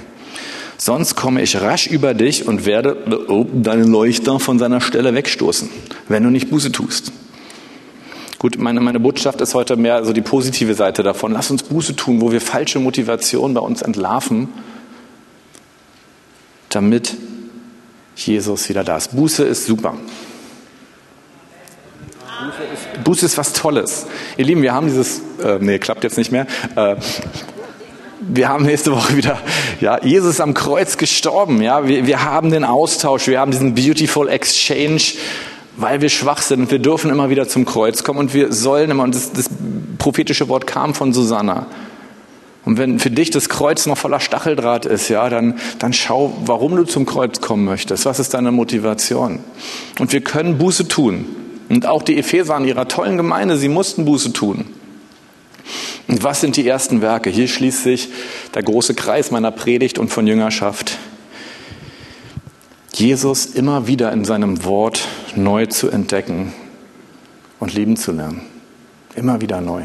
Sonst 0.77 1.15
komme 1.15 1.41
ich 1.43 1.61
rasch 1.61 1.87
über 1.87 2.15
dich 2.15 2.49
und 2.49 2.67
werde 2.67 3.27
oh, 3.29 3.47
deinen 3.53 3.93
Leuchter 3.93 4.41
von 4.41 4.59
seiner 4.59 4.81
Stelle 4.81 5.15
wegstoßen, 5.15 5.71
wenn 6.09 6.25
du 6.25 6.31
nicht 6.31 6.51
Buße 6.51 6.73
tust. 6.73 7.13
Gut, 8.39 8.57
meine, 8.57 8.81
meine 8.81 9.01
Botschaft 9.01 9.41
ist 9.41 9.55
heute 9.55 9.75
mehr 9.77 10.05
so 10.05 10.13
die 10.13 10.21
positive 10.21 10.75
Seite 10.75 11.03
davon. 11.03 11.33
Lass 11.33 11.51
uns 11.51 11.65
Buße 11.65 11.97
tun, 11.97 12.21
wo 12.21 12.31
wir 12.31 12.41
falsche 12.41 12.79
Motivation 12.79 13.53
bei 13.53 13.61
uns 13.61 13.83
entlarven, 13.83 14.49
damit 16.69 17.17
Jesus 18.15 18.69
wieder 18.69 18.85
da 18.85 18.97
ist. 18.97 19.17
Buße 19.17 19.45
ist 19.45 19.67
super. 19.67 19.95
Buße 23.03 23.27
ist 23.27 23.37
was 23.39 23.53
Tolles. 23.55 24.07
Ihr 24.37 24.45
Lieben, 24.45 24.63
wir 24.63 24.73
haben 24.73 24.87
dieses, 24.87 25.21
äh, 25.43 25.59
nee, 25.61 25.81
klappt 25.81 26.05
jetzt 26.05 26.17
nicht 26.17 26.31
mehr. 26.31 26.47
Äh, 26.77 26.97
wir 28.21 28.49
haben 28.49 28.65
nächste 28.65 28.93
Woche 28.93 29.17
wieder, 29.17 29.39
ja, 29.81 30.03
Jesus 30.05 30.41
am 30.41 30.55
Kreuz 30.55 30.97
gestorben, 30.97 31.63
ja. 31.63 31.87
Wir, 31.87 32.07
wir 32.07 32.25
haben 32.25 32.51
den 32.51 32.65
Austausch, 32.65 33.27
wir 33.27 33.41
haben 33.41 33.51
diesen 33.51 33.75
beautiful 33.75 34.29
exchange, 34.29 35.15
weil 35.79 36.01
wir 36.03 36.09
schwach 36.09 36.43
sind 36.43 36.61
und 36.61 36.71
wir 36.71 36.81
dürfen 36.81 37.11
immer 37.11 37.31
wieder 37.31 37.49
zum 37.49 37.65
Kreuz 37.65 38.03
kommen 38.03 38.19
und 38.19 38.35
wir 38.35 38.53
sollen 38.53 38.91
immer, 38.91 39.05
und 39.05 39.15
das, 39.15 39.33
das 39.33 39.49
prophetische 39.97 40.49
Wort 40.49 40.67
kam 40.67 40.93
von 40.93 41.13
Susanna. 41.13 41.67
Und 42.65 42.77
wenn 42.77 42.99
für 42.99 43.11
dich 43.11 43.31
das 43.31 43.49
Kreuz 43.49 43.87
noch 43.87 43.97
voller 43.97 44.21
Stacheldraht 44.21 44.85
ist, 44.85 45.09
ja, 45.09 45.31
dann, 45.31 45.59
dann 45.79 45.95
schau, 45.95 46.37
warum 46.45 46.77
du 46.77 46.85
zum 46.85 47.07
Kreuz 47.07 47.41
kommen 47.41 47.65
möchtest. 47.65 48.05
Was 48.05 48.19
ist 48.19 48.35
deine 48.35 48.53
Motivation? 48.53 49.39
Und 49.99 50.13
wir 50.13 50.21
können 50.21 50.59
Buße 50.59 50.87
tun. 50.87 51.25
Und 51.71 51.87
auch 51.87 52.03
die 52.03 52.19
Epheser 52.19 52.57
in 52.59 52.65
ihrer 52.65 52.89
tollen 52.89 53.17
Gemeinde, 53.17 53.57
sie 53.57 53.69
mussten 53.69 54.05
Buße 54.05 54.33
tun. 54.33 54.67
Und 56.09 56.25
was 56.25 56.41
sind 56.41 56.57
die 56.57 56.67
ersten 56.67 57.01
Werke? 57.01 57.31
Hier 57.31 57.49
schließt 57.49 57.85
sich 57.85 58.09
der 58.55 58.63
große 58.63 58.95
Kreis 58.95 59.31
meiner 59.31 59.51
Predigt 59.51 59.99
und 59.99 60.09
von 60.09 60.27
Jüngerschaft. 60.27 60.99
Jesus 62.99 63.47
immer 63.47 63.87
wieder 63.87 64.13
in 64.13 64.25
seinem 64.25 64.65
Wort 64.65 65.07
neu 65.37 65.67
zu 65.67 65.89
entdecken 65.89 66.53
und 67.61 67.75
lieben 67.75 67.97
zu 67.97 68.13
lernen. 68.13 68.43
Immer 69.15 69.41
wieder 69.41 69.61
neu. 69.61 69.85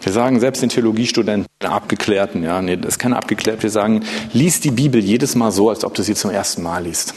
Wir 0.00 0.12
sagen 0.12 0.40
selbst 0.40 0.62
den 0.62 0.68
Theologiestudenten, 0.68 1.48
Abgeklärten, 1.64 2.42
ja, 2.42 2.60
nee, 2.60 2.76
das 2.76 2.94
ist 2.94 2.98
keine 2.98 3.16
abgeklärt. 3.16 3.62
Wir 3.62 3.70
sagen, 3.70 4.04
lies 4.34 4.60
die 4.60 4.70
Bibel 4.70 5.02
jedes 5.02 5.34
Mal 5.34 5.50
so, 5.50 5.70
als 5.70 5.84
ob 5.84 5.94
du 5.94 6.02
sie 6.02 6.14
zum 6.14 6.30
ersten 6.30 6.62
Mal 6.62 6.84
liest 6.84 7.14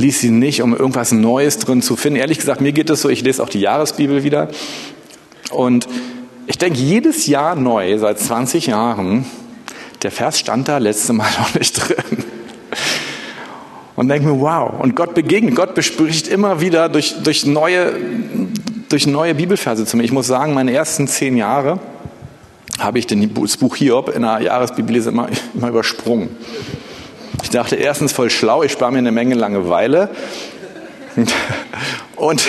lies 0.00 0.20
sie 0.20 0.30
nicht, 0.30 0.62
um 0.62 0.74
irgendwas 0.74 1.12
Neues 1.12 1.58
drin 1.58 1.82
zu 1.82 1.94
finden. 1.94 2.18
Ehrlich 2.18 2.38
gesagt, 2.38 2.60
mir 2.60 2.72
geht 2.72 2.90
es 2.90 3.02
so, 3.02 3.08
ich 3.08 3.22
lese 3.22 3.42
auch 3.42 3.48
die 3.48 3.60
Jahresbibel 3.60 4.24
wieder. 4.24 4.48
Und 5.50 5.86
ich 6.46 6.58
denke 6.58 6.78
jedes 6.78 7.26
Jahr 7.26 7.54
neu, 7.54 7.98
seit 7.98 8.18
20 8.18 8.66
Jahren, 8.66 9.26
der 10.02 10.10
Vers 10.10 10.38
stand 10.38 10.68
da 10.68 10.78
letzte 10.78 11.12
Mal 11.12 11.30
noch 11.38 11.54
nicht 11.54 11.72
drin. 11.74 12.24
Und 13.96 14.08
denke 14.08 14.28
mir, 14.28 14.40
wow. 14.40 14.80
Und 14.80 14.96
Gott 14.96 15.14
begegnet, 15.14 15.54
Gott 15.54 15.74
bespricht 15.74 16.26
immer 16.26 16.60
wieder 16.60 16.88
durch, 16.88 17.22
durch, 17.22 17.44
neue, 17.44 17.92
durch 18.88 19.06
neue 19.06 19.34
Bibelverse 19.34 19.84
zu 19.84 19.96
mir. 19.96 20.04
Ich 20.04 20.12
muss 20.12 20.26
sagen, 20.26 20.54
meine 20.54 20.72
ersten 20.72 21.06
zehn 21.06 21.36
Jahre 21.36 21.80
habe 22.78 22.98
ich 22.98 23.06
das 23.06 23.56
Buch 23.58 23.76
Hiob 23.76 24.08
in 24.08 24.22
der 24.22 24.40
Jahresbibel 24.40 24.96
immer, 24.96 25.28
immer 25.54 25.68
übersprungen. 25.68 26.30
Ich 27.42 27.50
dachte 27.50 27.76
erstens 27.76 28.12
voll 28.12 28.30
schlau, 28.30 28.62
ich 28.62 28.72
spare 28.72 28.92
mir 28.92 28.98
eine 28.98 29.12
Menge 29.12 29.34
Langeweile 29.34 30.08
und 32.16 32.42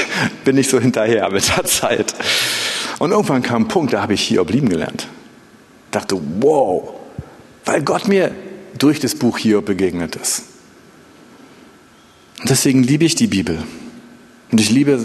bin 0.45 0.55
nicht 0.55 0.69
so 0.69 0.79
hinterher 0.79 1.29
mit 1.31 1.55
der 1.55 1.65
Zeit. 1.65 2.13
Und 2.99 3.11
irgendwann 3.11 3.41
kam 3.41 3.63
ein 3.63 3.67
Punkt, 3.67 3.93
da 3.93 4.01
habe 4.01 4.13
ich 4.13 4.21
Hiob 4.21 4.51
lieben 4.51 4.69
gelernt. 4.69 5.07
Dachte, 5.91 6.17
wow, 6.39 7.00
weil 7.65 7.82
Gott 7.84 8.08
mir 8.08 8.32
durch 8.78 9.00
das 9.00 9.15
Buch 9.15 9.38
Hiob 9.38 9.65
begegnet 9.65 10.15
ist. 10.15 10.43
Und 12.39 12.50
deswegen 12.50 12.84
liebe 12.84 13.06
ich 13.06 13.15
die 13.15 13.28
Bibel. 13.28 13.63
Und 14.52 14.60
ich 14.60 14.71
liebe, 14.71 15.00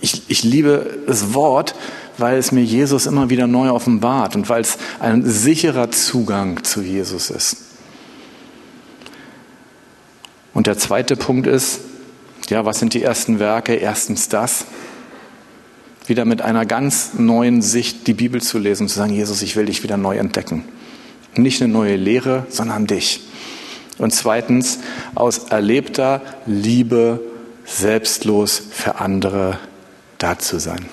ich, 0.00 0.22
ich 0.28 0.42
liebe 0.42 0.98
das 1.06 1.34
Wort, 1.34 1.74
weil 2.18 2.38
es 2.38 2.52
mir 2.52 2.62
Jesus 2.62 3.06
immer 3.06 3.30
wieder 3.30 3.46
neu 3.46 3.70
offenbart 3.70 4.36
und 4.36 4.48
weil 4.48 4.62
es 4.62 4.78
ein 5.00 5.24
sicherer 5.24 5.90
Zugang 5.90 6.62
zu 6.64 6.80
Jesus 6.80 7.30
ist. 7.30 7.56
Und 10.54 10.68
der 10.68 10.78
zweite 10.78 11.16
Punkt 11.16 11.46
ist, 11.46 11.80
ja, 12.48 12.64
was 12.64 12.78
sind 12.78 12.94
die 12.94 13.02
ersten 13.02 13.38
Werke? 13.40 13.74
Erstens 13.74 14.28
das, 14.28 14.66
wieder 16.06 16.24
mit 16.24 16.42
einer 16.42 16.66
ganz 16.66 17.14
neuen 17.14 17.62
Sicht 17.62 18.06
die 18.06 18.14
Bibel 18.14 18.40
zu 18.40 18.58
lesen 18.58 18.84
und 18.84 18.88
zu 18.88 18.96
sagen, 18.96 19.12
Jesus, 19.12 19.42
ich 19.42 19.56
will 19.56 19.66
dich 19.66 19.82
wieder 19.82 19.96
neu 19.96 20.16
entdecken. 20.16 20.64
Nicht 21.36 21.62
eine 21.62 21.72
neue 21.72 21.96
Lehre, 21.96 22.46
sondern 22.48 22.86
dich. 22.86 23.20
Und 23.98 24.12
zweitens, 24.12 24.80
aus 25.14 25.38
erlebter 25.50 26.22
Liebe 26.46 27.20
selbstlos 27.64 28.62
für 28.70 29.00
andere 29.00 29.58
da 30.18 30.38
zu 30.38 30.58
sein. 30.58 30.86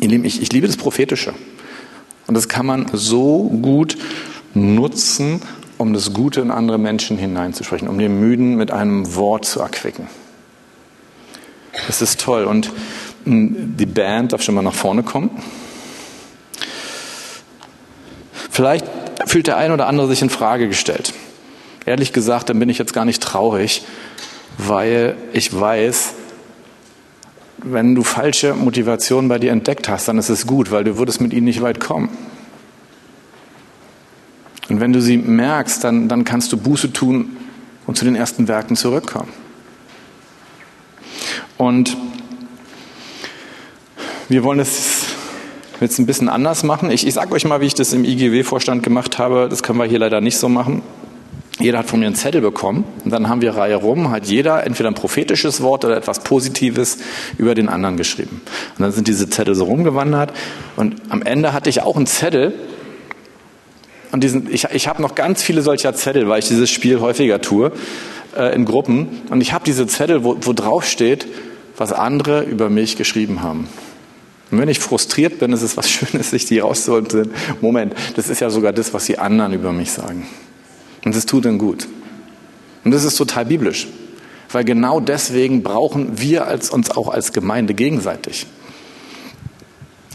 Ich, 0.00 0.42
ich 0.42 0.52
liebe 0.52 0.66
das 0.66 0.76
Prophetische. 0.76 1.34
Und 2.26 2.34
das 2.34 2.48
kann 2.48 2.66
man 2.66 2.86
so 2.92 3.44
gut 3.62 3.96
nutzen, 4.54 5.42
um 5.78 5.92
das 5.92 6.12
Gute 6.12 6.40
in 6.40 6.50
andere 6.50 6.78
Menschen 6.78 7.18
hineinzusprechen, 7.18 7.88
um 7.88 7.98
den 7.98 8.20
Müden 8.20 8.56
mit 8.56 8.70
einem 8.70 9.14
Wort 9.16 9.44
zu 9.44 9.60
erquicken. 9.60 10.06
Das 11.86 12.02
ist 12.02 12.20
toll. 12.20 12.44
Und 12.44 12.70
hm, 13.24 13.76
die 13.76 13.86
Band 13.86 14.32
darf 14.32 14.42
schon 14.42 14.54
mal 14.54 14.62
nach 14.62 14.74
vorne 14.74 15.02
kommen. 15.02 15.30
Vielleicht 18.52 18.84
fühlt 19.24 19.46
der 19.46 19.56
ein 19.56 19.72
oder 19.72 19.86
andere 19.86 20.06
sich 20.08 20.20
in 20.20 20.28
Frage 20.28 20.68
gestellt. 20.68 21.14
Ehrlich 21.86 22.12
gesagt, 22.12 22.50
dann 22.50 22.58
bin 22.58 22.68
ich 22.68 22.76
jetzt 22.76 22.92
gar 22.92 23.06
nicht 23.06 23.22
traurig, 23.22 23.82
weil 24.58 25.16
ich 25.32 25.58
weiß, 25.58 26.12
wenn 27.64 27.94
du 27.94 28.02
falsche 28.02 28.52
Motivationen 28.52 29.30
bei 29.30 29.38
dir 29.38 29.52
entdeckt 29.52 29.88
hast, 29.88 30.06
dann 30.06 30.18
ist 30.18 30.28
es 30.28 30.46
gut, 30.46 30.70
weil 30.70 30.84
du 30.84 30.98
würdest 30.98 31.22
mit 31.22 31.32
ihnen 31.32 31.46
nicht 31.46 31.62
weit 31.62 31.80
kommen. 31.80 32.10
Und 34.68 34.80
wenn 34.80 34.92
du 34.92 35.00
sie 35.00 35.16
merkst, 35.16 35.82
dann, 35.82 36.08
dann 36.08 36.24
kannst 36.24 36.52
du 36.52 36.58
Buße 36.58 36.92
tun 36.92 37.34
und 37.86 37.96
zu 37.96 38.04
den 38.04 38.14
ersten 38.14 38.48
Werken 38.48 38.76
zurückkommen. 38.76 39.32
Und 41.56 41.96
wir 44.28 44.44
wollen 44.44 44.60
es 44.60 44.91
jetzt 45.82 45.98
ein 45.98 46.06
bisschen 46.06 46.28
anders 46.28 46.62
machen. 46.62 46.90
Ich, 46.90 47.06
ich 47.06 47.14
sage 47.14 47.32
euch 47.32 47.44
mal, 47.44 47.60
wie 47.60 47.66
ich 47.66 47.74
das 47.74 47.92
im 47.92 48.04
IGW-Vorstand 48.04 48.82
gemacht 48.82 49.18
habe. 49.18 49.48
Das 49.48 49.62
können 49.62 49.78
wir 49.78 49.84
hier 49.84 49.98
leider 49.98 50.20
nicht 50.20 50.38
so 50.38 50.48
machen. 50.48 50.82
Jeder 51.58 51.78
hat 51.78 51.86
von 51.86 52.00
mir 52.00 52.06
einen 52.06 52.14
Zettel 52.14 52.40
bekommen 52.40 52.84
und 53.04 53.10
dann 53.12 53.28
haben 53.28 53.42
wir 53.42 53.54
Reihe 53.54 53.76
rum, 53.76 54.10
hat 54.10 54.26
jeder 54.26 54.64
entweder 54.66 54.88
ein 54.88 54.94
prophetisches 54.94 55.60
Wort 55.60 55.84
oder 55.84 55.96
etwas 55.96 56.20
Positives 56.20 56.98
über 57.36 57.54
den 57.54 57.68
anderen 57.68 57.96
geschrieben. 57.96 58.40
Und 58.76 58.82
dann 58.82 58.90
sind 58.90 59.06
diese 59.06 59.28
Zettel 59.28 59.54
so 59.54 59.64
rumgewandert 59.64 60.32
und 60.76 60.96
am 61.10 61.22
Ende 61.22 61.52
hatte 61.52 61.68
ich 61.68 61.82
auch 61.82 61.96
einen 61.96 62.06
Zettel 62.06 62.54
und 64.12 64.24
diesen, 64.24 64.52
ich, 64.52 64.64
ich 64.72 64.88
habe 64.88 65.00
noch 65.02 65.14
ganz 65.14 65.42
viele 65.42 65.62
solcher 65.62 65.94
Zettel, 65.94 66.28
weil 66.28 66.38
ich 66.38 66.48
dieses 66.48 66.70
Spiel 66.70 67.00
häufiger 67.00 67.40
tue 67.40 67.72
äh, 68.36 68.54
in 68.54 68.64
Gruppen 68.64 69.22
und 69.30 69.40
ich 69.40 69.52
habe 69.52 69.64
diese 69.64 69.86
Zettel, 69.86 70.24
wo, 70.24 70.36
wo 70.40 70.54
drauf 70.54 70.86
steht, 70.86 71.26
was 71.76 71.92
andere 71.92 72.42
über 72.42 72.70
mich 72.70 72.96
geschrieben 72.96 73.42
haben. 73.42 73.68
Und 74.52 74.58
wenn 74.58 74.68
ich 74.68 74.80
frustriert 74.80 75.38
bin, 75.38 75.52
ist 75.52 75.62
es 75.62 75.76
was 75.78 75.90
Schönes, 75.90 76.30
sich 76.30 76.44
die 76.44 76.60
rauszuholen. 76.60 77.30
Moment, 77.60 77.94
das 78.14 78.28
ist 78.28 78.40
ja 78.40 78.50
sogar 78.50 78.72
das, 78.72 78.94
was 78.94 79.06
die 79.06 79.18
anderen 79.18 79.54
über 79.54 79.72
mich 79.72 79.90
sagen. 79.90 80.28
Und 81.04 81.16
das 81.16 81.26
tut 81.26 81.46
dann 81.46 81.58
gut. 81.58 81.88
Und 82.84 82.92
das 82.92 83.02
ist 83.02 83.16
total 83.16 83.46
biblisch. 83.46 83.88
Weil 84.50 84.64
genau 84.64 85.00
deswegen 85.00 85.62
brauchen 85.62 86.20
wir 86.20 86.46
als, 86.46 86.68
uns 86.68 86.90
auch 86.90 87.08
als 87.08 87.32
Gemeinde 87.32 87.72
gegenseitig. 87.72 88.46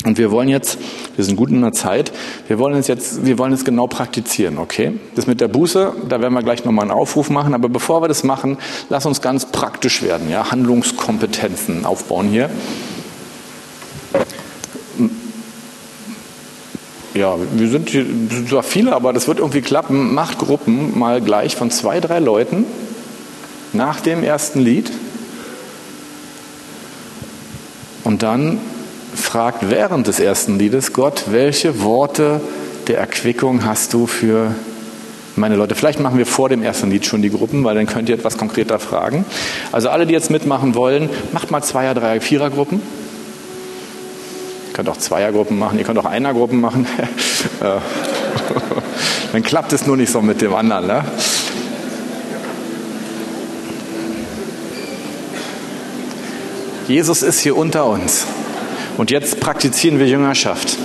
Und 0.05 0.19
wir 0.19 0.29
wollen 0.29 0.49
jetzt, 0.49 0.77
wir 1.15 1.25
sind 1.25 1.35
gut 1.35 1.49
in 1.49 1.59
der 1.61 1.73
Zeit, 1.73 2.11
wir 2.47 2.59
wollen 2.59 2.75
es 2.77 2.87
jetzt, 2.87 3.25
wir 3.25 3.39
wollen 3.39 3.51
es 3.51 3.65
genau 3.65 3.87
praktizieren, 3.87 4.59
okay? 4.59 4.93
Das 5.15 5.25
mit 5.25 5.41
der 5.41 5.47
Buße, 5.47 5.93
da 6.07 6.21
werden 6.21 6.35
wir 6.35 6.43
gleich 6.43 6.63
nochmal 6.63 6.83
einen 6.83 6.91
Aufruf 6.91 7.31
machen, 7.31 7.55
aber 7.55 7.67
bevor 7.67 8.03
wir 8.03 8.07
das 8.07 8.23
machen, 8.23 8.57
lass 8.89 9.07
uns 9.07 9.21
ganz 9.21 9.47
praktisch 9.47 10.03
werden, 10.03 10.29
ja? 10.29 10.51
Handlungskompetenzen 10.51 11.85
aufbauen 11.85 12.29
hier. 12.29 12.51
Ja, 17.17 17.35
wir 17.51 17.67
sind 17.67 17.89
zwar 18.47 18.61
viele, 18.61 18.93
aber 18.93 19.11
das 19.11 19.27
wird 19.27 19.39
irgendwie 19.39 19.61
klappen. 19.61 20.13
Macht 20.13 20.37
Gruppen 20.37 20.99
mal 20.99 21.19
gleich 21.19 21.55
von 21.55 21.71
zwei, 21.71 21.99
drei 21.99 22.19
Leuten 22.19 22.63
nach 23.73 24.01
dem 24.01 24.23
ersten 24.23 24.59
Lied. 24.59 24.91
Und 28.03 28.21
dann 28.21 28.59
fragt 29.15 29.71
während 29.71 30.05
des 30.05 30.19
ersten 30.19 30.59
Liedes 30.59 30.93
Gott, 30.93 31.23
welche 31.31 31.81
Worte 31.81 32.39
der 32.85 32.99
Erquickung 32.99 33.65
hast 33.65 33.95
du 33.95 34.05
für 34.05 34.53
meine 35.35 35.55
Leute? 35.55 35.73
Vielleicht 35.73 35.99
machen 35.99 36.19
wir 36.19 36.27
vor 36.27 36.49
dem 36.49 36.61
ersten 36.61 36.91
Lied 36.91 37.07
schon 37.07 37.23
die 37.23 37.31
Gruppen, 37.31 37.63
weil 37.63 37.73
dann 37.73 37.87
könnt 37.87 38.09
ihr 38.09 38.15
etwas 38.15 38.37
konkreter 38.37 38.77
fragen. 38.77 39.25
Also 39.71 39.89
alle, 39.89 40.05
die 40.05 40.13
jetzt 40.13 40.29
mitmachen 40.29 40.75
wollen, 40.75 41.09
macht 41.31 41.49
mal 41.49 41.63
Zweier-, 41.63 41.95
Dreier-, 41.95 42.21
Vierer-Gruppen 42.21 42.79
könnt 44.77 44.89
auch 44.89 44.97
Zweiergruppen 44.97 45.57
machen, 45.57 45.79
ihr 45.79 45.85
könnt 45.85 45.97
auch 45.97 46.05
Einergruppen 46.05 46.61
machen. 46.61 46.87
Äh, 47.59 47.79
dann 49.31 49.41
klappt 49.41 49.73
es 49.73 49.87
nur 49.87 49.97
nicht 49.97 50.11
so 50.11 50.21
mit 50.21 50.41
dem 50.41 50.53
anderen. 50.53 50.85
Ne? 50.85 51.03
Jesus 56.87 57.23
ist 57.23 57.39
hier 57.39 57.57
unter 57.57 57.87
uns. 57.87 58.27
Und 58.97 59.09
jetzt 59.09 59.39
praktizieren 59.39 59.97
wir 59.97 60.07
Jüngerschaft. 60.07 60.77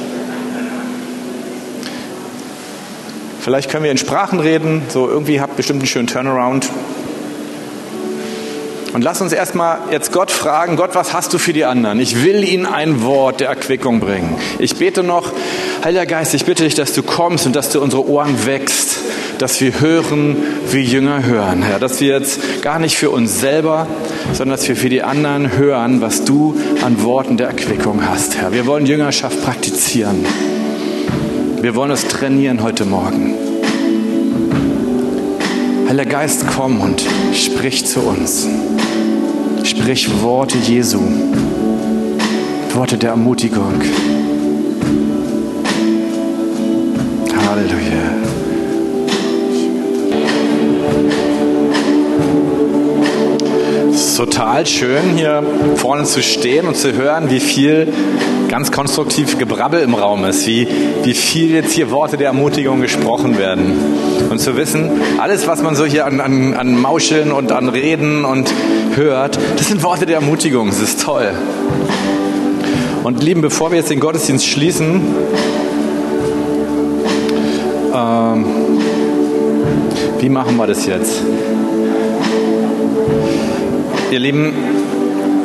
Vielleicht 3.40 3.70
können 3.70 3.84
wir 3.84 3.90
in 3.90 3.98
Sprachen 3.98 4.40
reden, 4.40 4.82
so 4.88 5.08
irgendwie 5.08 5.42
habt 5.42 5.56
bestimmt 5.56 5.80
einen 5.80 5.88
schönen 5.88 6.06
Turnaround. 6.06 6.70
Und 8.92 9.02
lass 9.02 9.22
uns 9.22 9.32
erstmal 9.32 9.78
jetzt 9.90 10.12
Gott 10.12 10.30
fragen, 10.30 10.76
Gott, 10.76 10.94
was 10.94 11.14
hast 11.14 11.32
du 11.32 11.38
für 11.38 11.54
die 11.54 11.64
anderen? 11.64 11.98
Ich 11.98 12.24
will 12.24 12.44
ihnen 12.44 12.66
ein 12.66 13.02
Wort 13.02 13.40
der 13.40 13.48
Erquickung 13.48 14.00
bringen. 14.00 14.36
Ich 14.58 14.76
bete 14.76 15.02
noch, 15.02 15.32
Heiliger 15.82 16.04
Geist, 16.04 16.34
ich 16.34 16.44
bitte 16.44 16.64
dich, 16.64 16.74
dass 16.74 16.92
du 16.92 17.02
kommst 17.02 17.46
und 17.46 17.56
dass 17.56 17.70
du 17.70 17.80
unsere 17.80 18.06
Ohren 18.06 18.44
wächst, 18.44 18.98
dass 19.38 19.60
wir 19.60 19.80
hören, 19.80 20.36
wie 20.70 20.82
Jünger 20.82 21.24
hören, 21.24 21.62
Herr. 21.62 21.78
Dass 21.78 22.00
wir 22.00 22.08
jetzt 22.08 22.62
gar 22.62 22.78
nicht 22.78 22.96
für 22.96 23.10
uns 23.10 23.40
selber, 23.40 23.86
sondern 24.34 24.58
dass 24.58 24.68
wir 24.68 24.76
für 24.76 24.90
die 24.90 25.02
anderen 25.02 25.56
hören, 25.56 26.02
was 26.02 26.24
du 26.24 26.54
an 26.84 27.02
Worten 27.02 27.38
der 27.38 27.48
Erquickung 27.48 28.06
hast, 28.06 28.36
Herr. 28.36 28.52
Wir 28.52 28.66
wollen 28.66 28.84
Jüngerschaft 28.84 29.42
praktizieren. 29.42 30.24
Wir 31.62 31.74
wollen 31.74 31.90
es 31.90 32.06
trainieren 32.06 32.62
heute 32.62 32.84
Morgen. 32.84 33.34
Heiliger 35.88 36.10
Geist, 36.10 36.44
komm 36.54 36.80
und 36.80 37.02
sprich 37.34 37.86
zu 37.86 38.00
uns. 38.00 38.46
Sprich 39.64 40.08
Worte 40.22 40.58
Jesu, 40.58 41.00
Worte 42.74 42.98
der 42.98 43.10
Ermutigung. 43.10 43.80
Halleluja. 47.48 48.02
Total 54.16 54.66
schön, 54.66 55.16
hier 55.16 55.42
vorne 55.76 56.04
zu 56.04 56.22
stehen 56.22 56.66
und 56.66 56.76
zu 56.76 56.92
hören, 56.92 57.30
wie 57.30 57.40
viel 57.40 57.92
ganz 58.48 58.70
konstruktiv 58.70 59.38
Gebrabbel 59.38 59.80
im 59.80 59.94
Raum 59.94 60.24
ist, 60.24 60.46
wie, 60.46 60.68
wie 61.02 61.14
viel 61.14 61.52
jetzt 61.52 61.72
hier 61.72 61.90
Worte 61.90 62.16
der 62.16 62.26
Ermutigung 62.28 62.80
gesprochen 62.80 63.38
werden. 63.38 63.72
Und 64.28 64.38
zu 64.38 64.56
wissen, 64.56 64.90
alles, 65.18 65.46
was 65.46 65.62
man 65.62 65.74
so 65.74 65.84
hier 65.84 66.04
an, 66.04 66.20
an, 66.20 66.54
an 66.54 66.76
Mauscheln 66.76 67.32
und 67.32 67.50
an 67.50 67.68
Reden 67.68 68.24
und 68.24 68.52
hört, 68.96 69.38
das 69.56 69.68
sind 69.68 69.82
Worte 69.82 70.06
der 70.06 70.16
Ermutigung. 70.16 70.68
Das 70.68 70.80
ist 70.80 71.02
toll. 71.02 71.30
Und 73.02 73.22
lieben, 73.22 73.40
bevor 73.40 73.70
wir 73.70 73.78
jetzt 73.78 73.90
den 73.90 74.00
Gottesdienst 74.00 74.46
schließen, 74.46 75.00
ähm, 77.94 78.44
wie 80.20 80.28
machen 80.28 80.56
wir 80.56 80.66
das 80.66 80.86
jetzt? 80.86 81.22
Ihr 84.10 84.18
Lieben, 84.18 84.52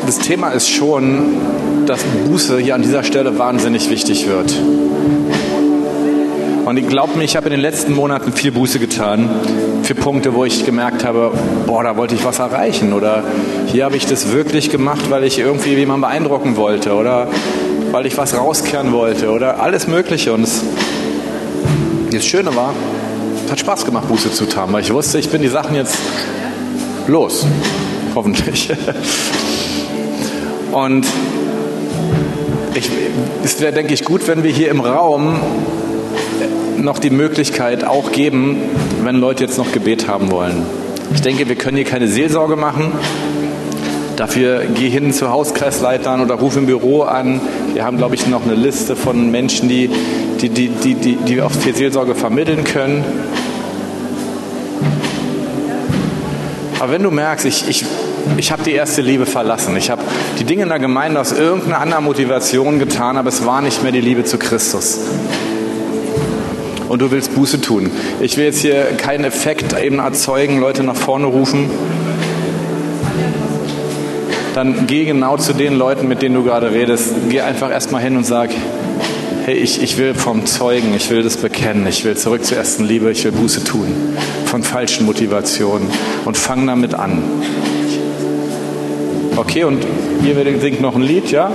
das 0.06 0.20
Thema 0.20 0.50
ist 0.50 0.70
schon, 0.70 1.38
dass 1.86 2.02
Buße 2.04 2.60
hier 2.60 2.76
an 2.76 2.82
dieser 2.82 3.04
Stelle 3.04 3.40
wahnsinnig 3.40 3.90
wichtig 3.90 4.28
wird. 4.28 4.54
Und 6.68 6.76
ich 6.76 6.86
glaube 6.90 7.18
mir, 7.18 7.24
ich 7.24 7.38
habe 7.38 7.46
in 7.46 7.52
den 7.52 7.62
letzten 7.62 7.94
Monaten 7.94 8.34
viel 8.34 8.52
Buße 8.52 8.78
getan 8.78 9.30
für 9.84 9.96
Punkte, 9.96 10.34
wo 10.34 10.44
ich 10.44 10.66
gemerkt 10.66 11.06
habe, 11.06 11.32
boah, 11.66 11.82
da 11.82 11.96
wollte 11.96 12.14
ich 12.14 12.26
was 12.26 12.40
erreichen 12.40 12.92
oder 12.92 13.24
hier 13.68 13.86
habe 13.86 13.96
ich 13.96 14.06
das 14.06 14.34
wirklich 14.34 14.70
gemacht, 14.70 15.10
weil 15.10 15.24
ich 15.24 15.40
irgendwie 15.40 15.76
jemanden 15.76 16.02
beeindrucken 16.02 16.58
wollte 16.58 16.94
oder 16.96 17.30
weil 17.92 18.06
ich 18.06 18.18
was 18.18 18.38
rauskehren 18.38 18.92
wollte 18.92 19.32
oder 19.32 19.62
alles 19.62 19.88
Mögliche. 19.88 20.34
Und 20.34 20.46
das, 22.12 22.26
Schöne 22.26 22.54
war, 22.54 22.74
es 23.46 23.50
hat 23.50 23.62
Spaß 23.62 23.86
gemacht, 23.86 24.10
Buße 24.10 24.34
zu 24.34 24.46
tun, 24.46 24.66
weil 24.72 24.82
ich 24.82 24.94
wusste, 24.94 25.20
ich 25.20 25.30
bin 25.30 25.42
die 25.42 25.48
Sachen 25.48 25.74
jetzt 25.74 25.98
los. 27.08 27.48
Hoffentlich. 28.14 28.74
Und 30.74 31.08
ich, 32.74 32.90
es 33.46 33.62
wäre, 33.62 33.72
denke 33.72 33.94
ich, 33.94 34.04
gut, 34.04 34.28
wenn 34.28 34.44
wir 34.44 34.52
hier 34.52 34.70
im 34.70 34.82
Raum 34.82 35.40
noch 36.88 37.00
die 37.00 37.10
Möglichkeit 37.10 37.84
auch 37.84 38.14
geben, 38.14 38.58
wenn 39.04 39.18
Leute 39.18 39.44
jetzt 39.44 39.58
noch 39.58 39.74
Gebet 39.74 40.08
haben 40.08 40.32
wollen. 40.32 40.66
Ich 41.14 41.22
denke, 41.22 41.50
wir 41.50 41.56
können 41.56 41.76
hier 41.76 41.86
keine 41.86 42.08
Seelsorge 42.08 42.56
machen. 42.56 42.94
Dafür 44.16 44.64
geh 44.74 44.90
hin 44.90 45.12
zu 45.12 45.30
Hauskreisleitern 45.30 46.22
oder 46.22 46.36
ruf 46.36 46.56
im 46.56 46.66
Büro 46.66 47.02
an. 47.02 47.42
Wir 47.74 47.84
haben, 47.84 47.98
glaube 47.98 48.16
ich, 48.16 48.26
noch 48.28 48.44
eine 48.44 48.56
Liste 48.56 48.96
von 48.96 49.30
Menschen, 49.30 49.68
die, 49.68 49.90
die, 50.42 50.48
die, 50.48 50.70
die, 50.70 50.96
die, 50.96 51.16
die 51.18 51.42
auch 51.42 51.52
für 51.52 51.74
Seelsorge 51.74 52.16
vermitteln 52.16 52.64
können. 52.64 53.04
Aber 56.80 56.92
wenn 56.94 57.04
du 57.04 57.12
merkst, 57.12 57.46
ich, 57.46 57.68
ich, 57.68 57.86
ich 58.38 58.52
habe 58.52 58.64
die 58.64 58.72
erste 58.72 59.02
Liebe 59.02 59.26
verlassen, 59.26 59.76
ich 59.76 59.90
habe 59.90 60.04
die 60.40 60.46
Dinge 60.46 60.64
in 60.64 60.70
der 60.70 60.80
Gemeinde 60.80 61.20
aus 61.20 61.34
irgendeiner 61.34 61.80
anderen 61.80 62.06
Motivation 62.06 62.80
getan, 62.80 63.18
aber 63.18 63.28
es 63.28 63.46
war 63.46 63.62
nicht 63.62 63.84
mehr 63.84 63.92
die 63.92 64.02
Liebe 64.02 64.24
zu 64.24 64.38
Christus, 64.38 65.00
und 66.90 67.02
du 67.02 67.12
willst 67.12 67.36
Buße 67.36 67.62
tun. 67.62 67.90
Ich 68.22 68.38
will 68.38 68.46
jetzt 68.46 68.60
hier 68.60 68.84
keinen 68.98 69.24
Effekt 69.24 69.78
eben 69.80 70.00
erzeugen, 70.00 70.60
Leute 70.60 70.84
nach 70.84 70.96
vorne 70.96 71.28
rufen. 71.28 71.70
Dann 74.54 74.88
geh 74.88 75.06
genau 75.06 75.38
zu 75.38 75.54
den 75.54 75.76
Leuten, 75.76 76.08
mit 76.08 76.22
denen 76.22 76.36
du 76.36 76.44
gerade 76.44 76.72
redest. 76.72 77.14
Geh 77.30 77.42
einfach 77.42 77.70
erstmal 77.70 78.02
hin 78.02 78.18
und 78.18 78.26
sag, 78.26 78.50
hey, 79.46 79.56
ich, 79.56 79.82
ich 79.84 79.98
will 79.98 80.14
vom 80.16 80.46
Zeugen, 80.46 80.94
ich 80.96 81.10
will 81.10 81.24
das 81.24 81.38
bekennen, 81.38 81.86
ich 81.88 82.04
will 82.04 82.18
zurück 82.18 82.44
zur 82.44 82.58
ersten 82.58 82.84
Liebe, 82.84 83.12
ich 83.12 83.24
will 83.24 83.32
Buße 83.32 83.64
tun 83.64 83.88
von 84.48 84.64
falschen 84.64 85.06
Motivationen 85.06 85.88
und 86.26 86.38
fang 86.38 86.66
damit 86.66 86.96
an. 86.96 87.22
Okay, 89.36 89.66
und 89.66 89.86
ihr 90.26 90.60
singt 90.60 90.82
noch 90.82 90.96
ein 90.96 91.04
Lied, 91.04 91.30
ja? 91.30 91.52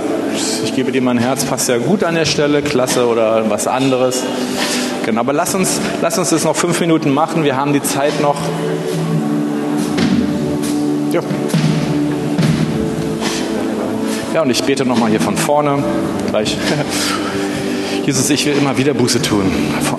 Ich 0.63 0.73
gebe 0.73 0.91
dir 0.91 1.01
mein 1.01 1.17
Herz, 1.17 1.43
passt 1.43 1.67
ja 1.67 1.77
gut 1.77 2.03
an 2.03 2.15
der 2.15 2.25
Stelle, 2.25 2.61
klasse 2.61 3.07
oder 3.07 3.49
was 3.49 3.67
anderes. 3.67 4.23
Genau, 5.05 5.19
aber 5.19 5.33
lass 5.33 5.53
uns, 5.53 5.79
lass 6.01 6.17
uns 6.17 6.29
das 6.29 6.43
noch 6.43 6.55
fünf 6.55 6.79
Minuten 6.79 7.11
machen. 7.11 7.43
Wir 7.43 7.57
haben 7.57 7.73
die 7.73 7.81
Zeit 7.81 8.21
noch. 8.21 8.37
Ja. 11.11 11.21
Ja, 14.33 14.41
und 14.41 14.49
ich 14.49 14.63
bete 14.63 14.85
nochmal 14.85 15.09
hier 15.09 15.21
von 15.21 15.37
vorne. 15.37 15.83
Gleich. 16.29 16.57
Jesus, 18.05 18.29
ich 18.29 18.45
will 18.45 18.57
immer 18.57 18.77
wieder 18.77 18.93
Buße 18.93 19.21
tun. 19.21 19.51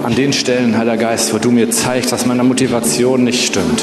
An 0.03 0.15
den 0.15 0.33
Stellen, 0.33 0.77
Heiliger 0.77 0.97
Geist, 0.97 1.33
wo 1.33 1.39
du 1.39 1.51
mir 1.51 1.71
zeigst, 1.71 2.13
dass 2.13 2.27
meine 2.27 2.43
Motivation 2.43 3.25
nicht 3.25 3.47
stimmt 3.47 3.83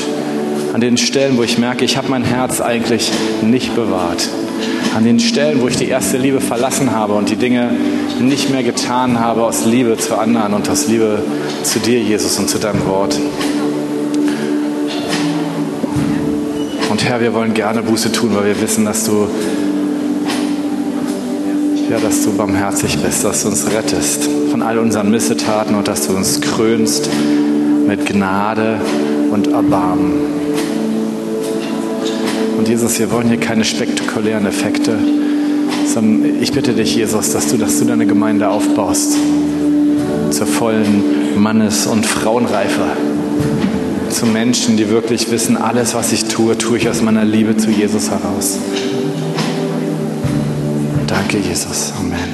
an 0.73 0.81
den 0.81 0.97
Stellen, 0.97 1.37
wo 1.37 1.43
ich 1.43 1.57
merke, 1.57 1.83
ich 1.83 1.97
habe 1.97 2.09
mein 2.09 2.23
Herz 2.23 2.61
eigentlich 2.61 3.11
nicht 3.41 3.75
bewahrt. 3.75 4.29
An 4.95 5.05
den 5.05 5.19
Stellen, 5.19 5.61
wo 5.61 5.67
ich 5.67 5.77
die 5.77 5.87
erste 5.87 6.17
Liebe 6.17 6.41
verlassen 6.41 6.91
habe 6.91 7.13
und 7.13 7.29
die 7.29 7.37
Dinge 7.37 7.71
nicht 8.19 8.49
mehr 8.49 8.61
getan 8.61 9.19
habe 9.19 9.43
aus 9.43 9.65
Liebe 9.65 9.97
zu 9.97 10.17
anderen 10.17 10.53
und 10.53 10.69
aus 10.69 10.87
Liebe 10.87 11.23
zu 11.63 11.79
dir, 11.79 11.99
Jesus, 11.99 12.37
und 12.39 12.49
zu 12.49 12.59
deinem 12.59 12.85
Wort. 12.85 13.17
Und 16.89 17.03
Herr, 17.05 17.21
wir 17.21 17.33
wollen 17.33 17.53
gerne 17.53 17.81
Buße 17.83 18.11
tun, 18.11 18.35
weil 18.35 18.47
wir 18.47 18.61
wissen, 18.61 18.83
dass 18.83 19.05
du, 19.05 19.29
ja, 21.89 21.97
dass 21.99 22.23
du 22.23 22.33
barmherzig 22.35 22.97
bist, 22.97 23.23
dass 23.23 23.43
du 23.43 23.47
uns 23.47 23.71
rettest 23.71 24.29
von 24.51 24.61
all 24.61 24.77
unseren 24.77 25.09
Missetaten 25.09 25.73
und 25.73 25.87
dass 25.87 26.07
du 26.07 26.15
uns 26.15 26.41
krönst 26.41 27.09
mit 27.87 28.05
Gnade 28.05 28.81
und 29.31 29.47
Erbarmen. 29.47 30.11
Und 32.57 32.67
Jesus, 32.67 32.99
wir 32.99 33.09
wollen 33.09 33.29
hier 33.29 33.39
keine 33.39 33.63
spektakulären 34.11 34.45
Effekte, 34.45 34.97
ich 36.41 36.51
bitte 36.51 36.73
dich, 36.73 36.95
Jesus, 36.95 37.31
dass 37.31 37.47
du, 37.47 37.57
dass 37.57 37.79
du 37.79 37.85
deine 37.85 38.05
Gemeinde 38.05 38.49
aufbaust 38.49 39.15
zur 40.31 40.47
vollen 40.47 41.41
Mannes- 41.41 41.87
und 41.87 42.05
Frauenreife. 42.05 42.81
Zu 44.09 44.25
Menschen, 44.25 44.75
die 44.75 44.89
wirklich 44.89 45.31
wissen, 45.31 45.55
alles, 45.55 45.95
was 45.95 46.11
ich 46.11 46.25
tue, 46.25 46.57
tue 46.57 46.77
ich 46.77 46.89
aus 46.89 47.01
meiner 47.01 47.23
Liebe 47.23 47.55
zu 47.55 47.71
Jesus 47.71 48.09
heraus. 48.09 48.59
Danke, 51.07 51.37
Jesus. 51.37 51.93
Amen. 51.97 52.30